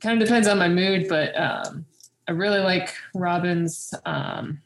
[0.00, 1.84] Kind of depends on my mood, but um,
[2.28, 4.60] I really like Robyn's um,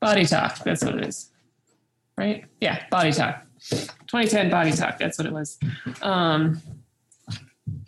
[0.00, 0.58] Body Talk.
[0.64, 1.30] That's what it is,
[2.16, 2.44] right?
[2.60, 3.46] Yeah, Body Talk.
[3.70, 4.98] 2010 Body Talk.
[4.98, 5.58] That's what it was.
[6.02, 6.60] Um,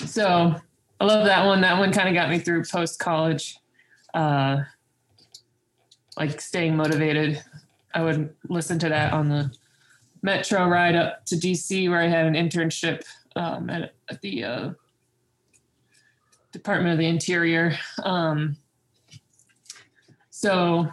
[0.06, 0.54] so
[1.00, 1.60] I love that one.
[1.60, 3.58] That one kind of got me through post college,
[4.14, 4.62] uh,
[6.16, 7.42] like staying motivated.
[7.92, 9.50] I would listen to that on the
[10.22, 13.02] metro ride up to DC, where I had an internship
[13.36, 14.70] um, at, at the uh,
[16.52, 17.76] Department of the Interior.
[18.02, 18.56] Um,
[20.30, 20.88] so,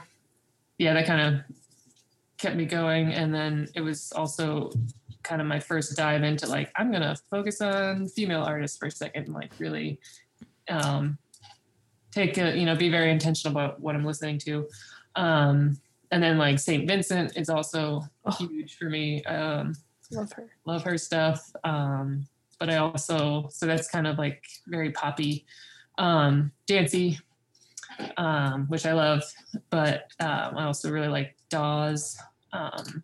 [0.77, 1.57] yeah, that kind of
[2.37, 3.13] kept me going.
[3.13, 4.71] And then it was also
[5.23, 8.87] kind of my first dive into like, I'm going to focus on female artists for
[8.87, 9.99] a second, and like really
[10.67, 11.17] um,
[12.11, 14.67] take a, you know, be very intentional about what I'm listening to.
[15.15, 15.77] Um,
[16.11, 16.87] and then like St.
[16.87, 18.31] Vincent is also Oh.
[18.31, 19.23] huge for me.
[19.25, 19.73] Um,
[20.11, 20.49] Love her.
[20.65, 21.51] love her stuff.
[21.63, 22.27] Um,
[22.59, 25.45] but I also so that's kind of like very poppy,
[25.97, 27.17] um, dancey,
[28.17, 29.23] um, which I love.
[29.69, 32.17] But um, I also really like Dawes.
[32.53, 33.03] Um,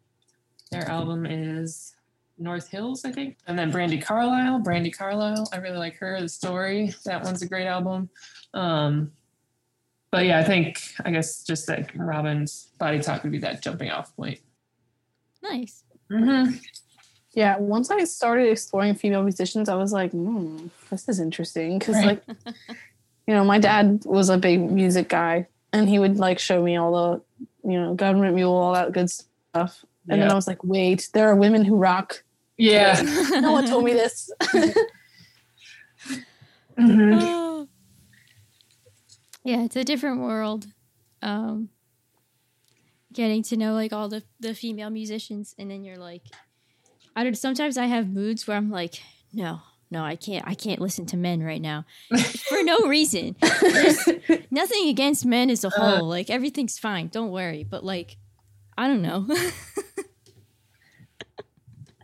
[0.72, 1.96] their album is
[2.38, 4.60] North Hills, I think, and then Brandi Carlile.
[4.60, 6.20] Brandi Carlile, I really like her.
[6.22, 8.10] The story that one's a great album.
[8.54, 9.12] Um,
[10.12, 13.90] but yeah, I think I guess just that Robyn's body talk would be that jumping
[13.92, 14.40] off point.
[15.44, 15.84] Nice.
[16.12, 16.56] Mm-hmm.
[17.34, 21.78] Yeah, once I started exploring female musicians, I was like, hmm, this is interesting.
[21.78, 22.22] Because, Right.
[22.28, 22.56] like,
[23.28, 26.78] you know, my dad was a big music guy and he would like show me
[26.78, 27.22] all the,
[27.70, 29.86] you know, government mule, all that good stuff.
[30.10, 32.24] And then I was like, wait, there are women who rock.
[32.58, 33.00] Yeah.
[33.42, 34.32] No one told me this.
[36.80, 37.47] Mhm.
[39.48, 40.66] Yeah, it's a different world.
[41.22, 41.70] Um,
[43.14, 46.24] getting to know like all the the female musicians, and then you're like,
[47.16, 47.34] I don't.
[47.38, 48.96] Sometimes I have moods where I'm like,
[49.32, 50.46] no, no, I can't.
[50.46, 51.86] I can't listen to men right now
[52.50, 53.38] for no reason.
[53.62, 54.06] There's
[54.52, 55.72] nothing against men as a Uh.
[56.00, 56.10] whole.
[56.10, 57.08] Like everything's fine.
[57.08, 57.64] Don't worry.
[57.64, 58.18] But like,
[58.78, 59.28] I don't know.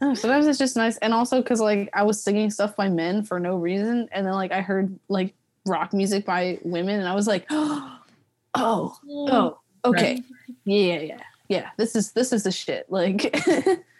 [0.01, 3.23] Oh, sometimes it's just nice, and also because like I was singing stuff by men
[3.23, 5.33] for no reason, and then like I heard like
[5.65, 7.99] rock music by women, and I was like, oh,
[8.55, 10.21] oh, okay,
[10.65, 11.69] yeah, yeah, yeah.
[11.77, 12.85] This is this is the shit.
[12.89, 13.35] Like,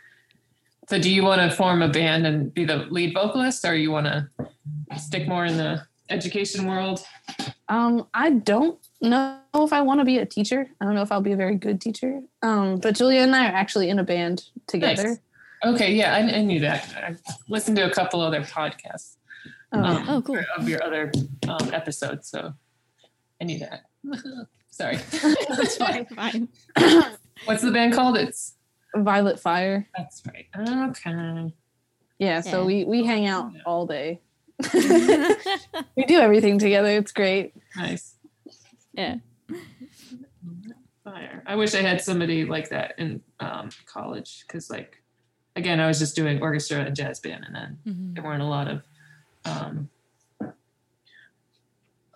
[0.90, 3.92] So do you want to form a band and be the lead vocalist or you
[3.92, 4.30] want to
[4.98, 7.06] stick more in the education world?
[7.70, 10.68] um, I don't know if I want to be a teacher.
[10.82, 12.22] I don't know if I'll be a very good teacher.
[12.42, 15.08] Um, but Julia and I are actually in a band together.
[15.08, 15.20] Nice.
[15.66, 16.94] Okay, yeah, I, I knew that.
[16.98, 17.16] I
[17.48, 19.16] listened to a couple other podcasts
[19.74, 20.40] Oh, um, Oh, cool.
[20.58, 21.12] of your other
[21.48, 22.54] um, episodes, so
[23.42, 23.86] I knew that.
[24.70, 24.98] Sorry.
[25.50, 26.06] That's fine.
[26.08, 26.48] Fine.
[27.46, 28.18] What's the band called?
[28.18, 28.56] It's
[28.96, 29.88] Violet Fire.
[29.98, 30.48] that's right.
[30.90, 31.54] Okay.
[32.20, 32.66] Yeah, so Yeah.
[32.66, 34.22] we we hang out all day.
[34.74, 36.90] we do everything together.
[36.90, 37.54] It's great.
[37.76, 38.16] Nice.
[38.94, 39.16] yeah.
[41.04, 41.44] Fire.
[41.46, 45.02] I wish I had somebody like that in um, college because, like,
[45.56, 48.16] again, I was just doing orchestra and jazz band, and then Mhm.
[48.16, 48.84] there weren't a lot of
[49.46, 49.90] um,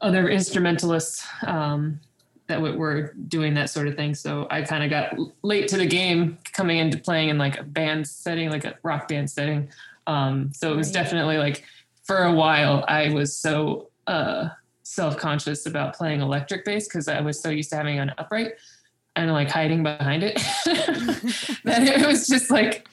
[0.01, 1.99] other instrumentalists um,
[2.47, 4.15] that were doing that sort of thing.
[4.15, 7.63] So I kind of got late to the game coming into playing in like a
[7.63, 9.69] band setting, like a rock band setting.
[10.05, 11.65] Um, so it was definitely like
[12.03, 14.49] for a while I was so uh,
[14.83, 18.53] self-conscious about playing electric bass because I was so used to having an upright
[19.17, 20.35] and like hiding behind it
[21.65, 22.87] that it was just like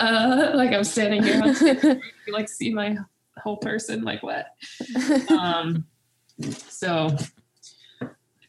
[0.00, 1.54] uh like I'm standing here on
[2.26, 2.96] you like see my
[3.40, 4.46] whole person like what?
[5.30, 5.86] Um
[6.68, 7.16] so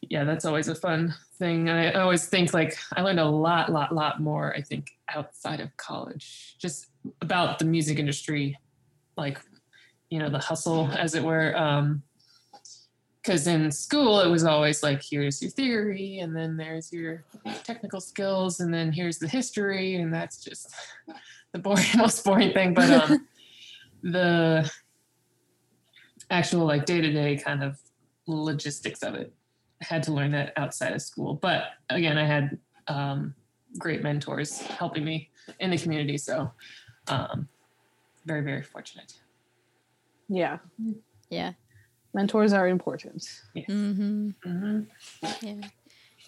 [0.08, 1.68] yeah that's always a fun thing.
[1.68, 5.60] And i always think like i learned a lot lot lot more i think outside
[5.60, 6.86] of college just
[7.20, 8.58] about the music industry
[9.16, 9.38] like
[10.10, 12.02] you know the hustle as it were um
[13.22, 17.24] because in school it was always like here's your theory and then there's your
[17.64, 20.74] technical skills and then here's the history and that's just
[21.52, 23.26] the boring most boring thing but um
[24.12, 24.70] the
[26.30, 27.78] actual like day-to-day kind of
[28.26, 29.32] logistics of it
[29.82, 33.34] I had to learn that outside of school but again i had um
[33.78, 35.30] great mentors helping me
[35.60, 36.50] in the community so
[37.08, 37.48] um
[38.24, 39.12] very very fortunate
[40.28, 40.58] yeah,
[41.30, 41.52] Yeah.
[42.12, 43.22] mentors are important.
[43.56, 44.30] Mm-hmm.
[44.44, 44.80] hmm
[45.40, 45.60] Yeah.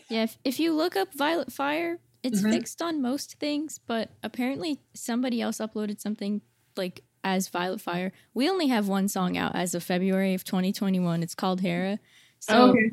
[0.08, 0.22] Yeah.
[0.22, 2.52] If, if you look up Violet Fire, it's Mhm.
[2.52, 6.42] fixed on most things, but apparently somebody else uploaded something
[6.76, 8.12] like as Violet Fire.
[8.34, 11.22] We only have one song out as of February of 2021.
[11.22, 11.98] It's called Hera.
[12.38, 12.92] So oh, okay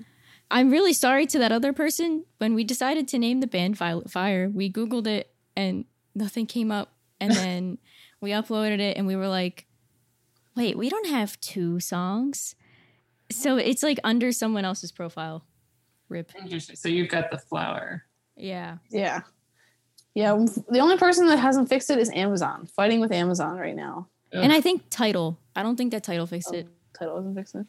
[0.51, 2.25] I'm really sorry to that other person.
[2.37, 6.71] When we decided to name the band Violet Fire, we Googled it and nothing came
[6.71, 6.93] up.
[7.19, 7.77] And then
[8.21, 9.65] we uploaded it and we were like,
[10.55, 12.55] wait, we don't have two songs.
[13.31, 15.45] So it's like under someone else's profile.
[16.07, 16.31] Rip.
[16.39, 18.03] interesting so you've got the flower
[18.37, 18.77] Yeah.
[18.91, 19.21] Yeah,
[20.13, 20.37] yeah.
[20.69, 22.67] The only person that hasn't fixed it is Amazon.
[22.67, 24.07] Fighting with Amazon right now.
[24.31, 25.37] And I think Tidal.
[25.55, 26.67] I don't think that Tidal fixed it.
[26.97, 27.67] Tidal wasn't fixing it.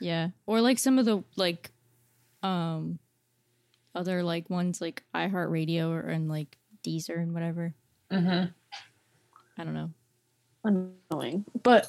[0.00, 0.28] Yeah.
[0.46, 1.70] Or like some of the like
[2.42, 2.98] um
[3.94, 7.74] other like ones like iHeartRadio or and like Deezer and whatever.
[8.10, 8.44] hmm
[9.58, 9.90] I don't know.
[10.64, 11.88] Annoying, but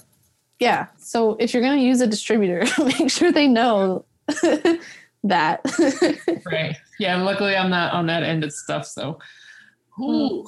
[0.60, 0.88] yeah.
[0.98, 4.06] So if you're gonna use a distributor, make sure they know
[5.24, 5.62] that.
[6.52, 9.20] right yeah and luckily i'm not on that end of stuff so
[10.00, 10.46] Ooh,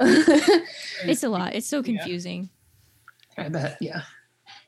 [0.00, 1.54] It's a lot.
[1.54, 1.82] It's so Yeah.
[1.98, 2.48] confusing.
[3.36, 3.78] I bet.
[3.80, 4.02] Yeah.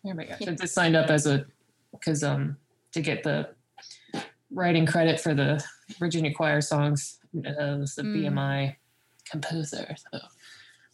[0.05, 0.43] Oh my gosh.
[0.47, 1.47] I just signed up as a
[1.93, 2.57] because um
[2.93, 3.49] to get the
[4.53, 5.63] writing credit for the
[5.99, 7.49] Virginia choir songs uh,
[7.83, 8.17] as the Mm.
[8.33, 8.77] BMI
[9.31, 10.19] composer so,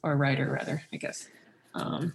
[0.03, 1.29] or writer rather I guess.
[1.75, 2.15] Um,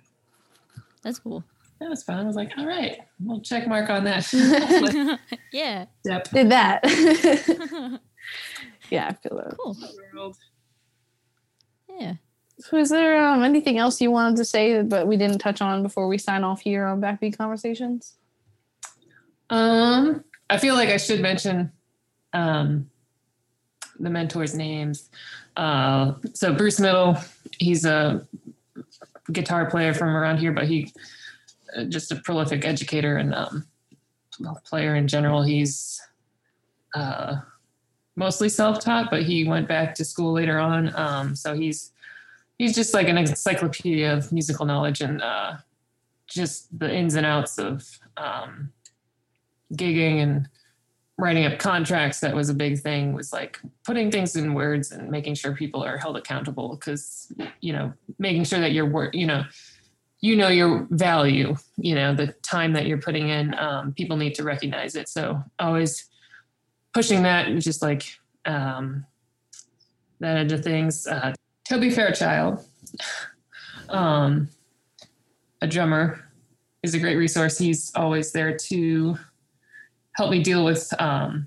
[1.04, 1.44] That's cool.
[1.80, 2.20] that was fun.
[2.20, 4.32] I was like, all right, we'll check mark on that.
[5.54, 5.86] yeah.
[6.06, 6.30] Step.
[6.32, 6.82] Did that.
[8.90, 9.58] yeah, I feel that.
[10.14, 10.38] World.
[11.90, 12.14] Yeah.
[12.60, 15.62] So is there um, anything else you wanted to say that but we didn't touch
[15.62, 18.16] on before we sign off here on Backbeat Conversations?
[19.50, 21.72] Um, I feel like I should mention
[22.34, 22.90] um,
[24.00, 25.10] the mentors' names.
[25.56, 27.18] Uh, so Bruce Middle,
[27.60, 28.26] he's a
[29.32, 30.92] guitar player from around here, but he
[31.76, 33.68] uh, just a prolific educator and um,
[34.66, 35.44] player in general.
[35.44, 36.02] He's
[36.96, 37.38] uh,
[38.16, 40.96] mostly self-taught, but he went back to school later on.
[40.96, 41.92] Um, so he's
[42.58, 45.58] he's just like an encyclopedia of musical knowledge and uh,
[46.28, 47.86] just the ins and outs of
[48.18, 48.72] um,
[49.74, 50.50] gigging and
[51.18, 55.10] writing up contracts that was a big thing was like putting things in words and
[55.10, 59.26] making sure people are held accountable because you know making sure that your work you
[59.26, 59.44] know
[60.20, 64.36] you know your value you know the time that you're putting in um, people need
[64.36, 66.08] to recognize it so always
[66.94, 68.06] pushing that and just like
[68.46, 69.06] um,
[70.20, 71.06] that into things.
[71.06, 71.34] Uh,
[71.68, 72.64] Toby Fairchild,
[73.90, 74.48] um,
[75.62, 76.24] a drummer,
[76.82, 77.58] is a great resource.
[77.58, 79.18] He's always there to
[80.14, 81.46] help me deal with um,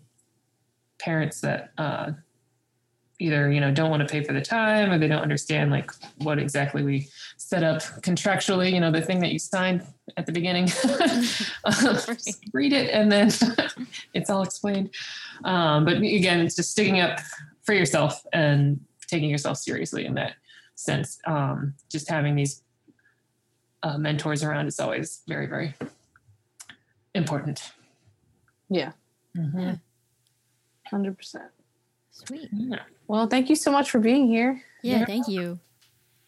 [0.99, 2.13] parents that uh,
[3.19, 5.91] either you know don't want to pay for the time or they don't understand like
[6.19, 7.07] what exactly we
[7.37, 10.65] set up contractually you know the thing that you signed at the beginning
[12.55, 13.31] read it and then
[14.15, 14.89] it's all explained
[15.45, 17.21] um, but again it's just sticking up
[17.63, 18.81] for yourself and
[19.11, 20.35] taking yourself seriously in that
[20.77, 22.63] sense um, just having these
[23.83, 25.75] uh, mentors around is always very very
[27.15, 27.73] important
[28.69, 28.93] Yeah,
[29.37, 29.73] mm-hmm.
[30.87, 31.51] hundred percent.
[32.13, 32.49] Sweet.
[32.53, 32.83] yeah.
[33.09, 34.63] Well, thank you so much for being here.
[34.83, 35.07] Yeah, Yeah.
[35.07, 35.59] thank you.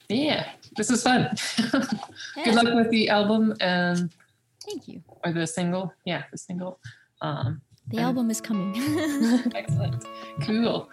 [0.09, 1.21] yeah this is fun
[2.37, 4.11] Yeah, good luck with the album and
[4.67, 5.01] Thank you.
[5.25, 6.79] or the single yeah the single
[7.23, 8.71] um The And- album is coming.
[9.55, 10.05] excellent
[10.47, 10.91] cool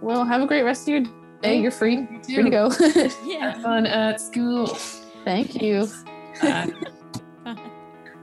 [0.00, 1.04] Well, have a great rest of your
[1.42, 1.60] day.
[1.60, 2.70] You're free, You free to go.
[3.24, 3.52] yeah.
[3.52, 4.76] have fun at school
[5.26, 5.86] thank you.
[6.40, 6.72] Bye.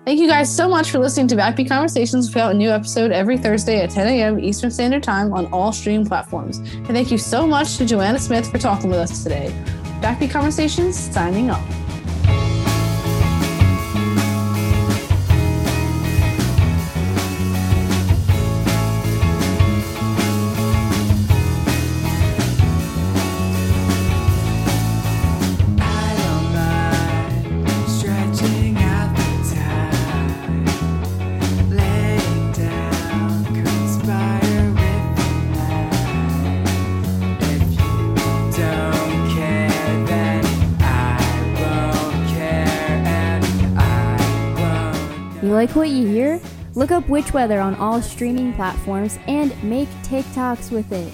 [0.06, 2.28] Thank you guys so much for listening to Backbeat Conversations.
[2.28, 4.40] We put out a new episode every Thursday at 10 a.m.
[4.40, 6.58] Eastern Standard Time on all streaming platforms.
[6.58, 9.54] And thank you so much to Joanna Smith for talking with us today.
[10.02, 11.83] Backbeat Conversations signing off.
[45.64, 46.42] Like what you hear?
[46.76, 51.14] Look up Witch Weather on all streaming platforms and make TikToks with it.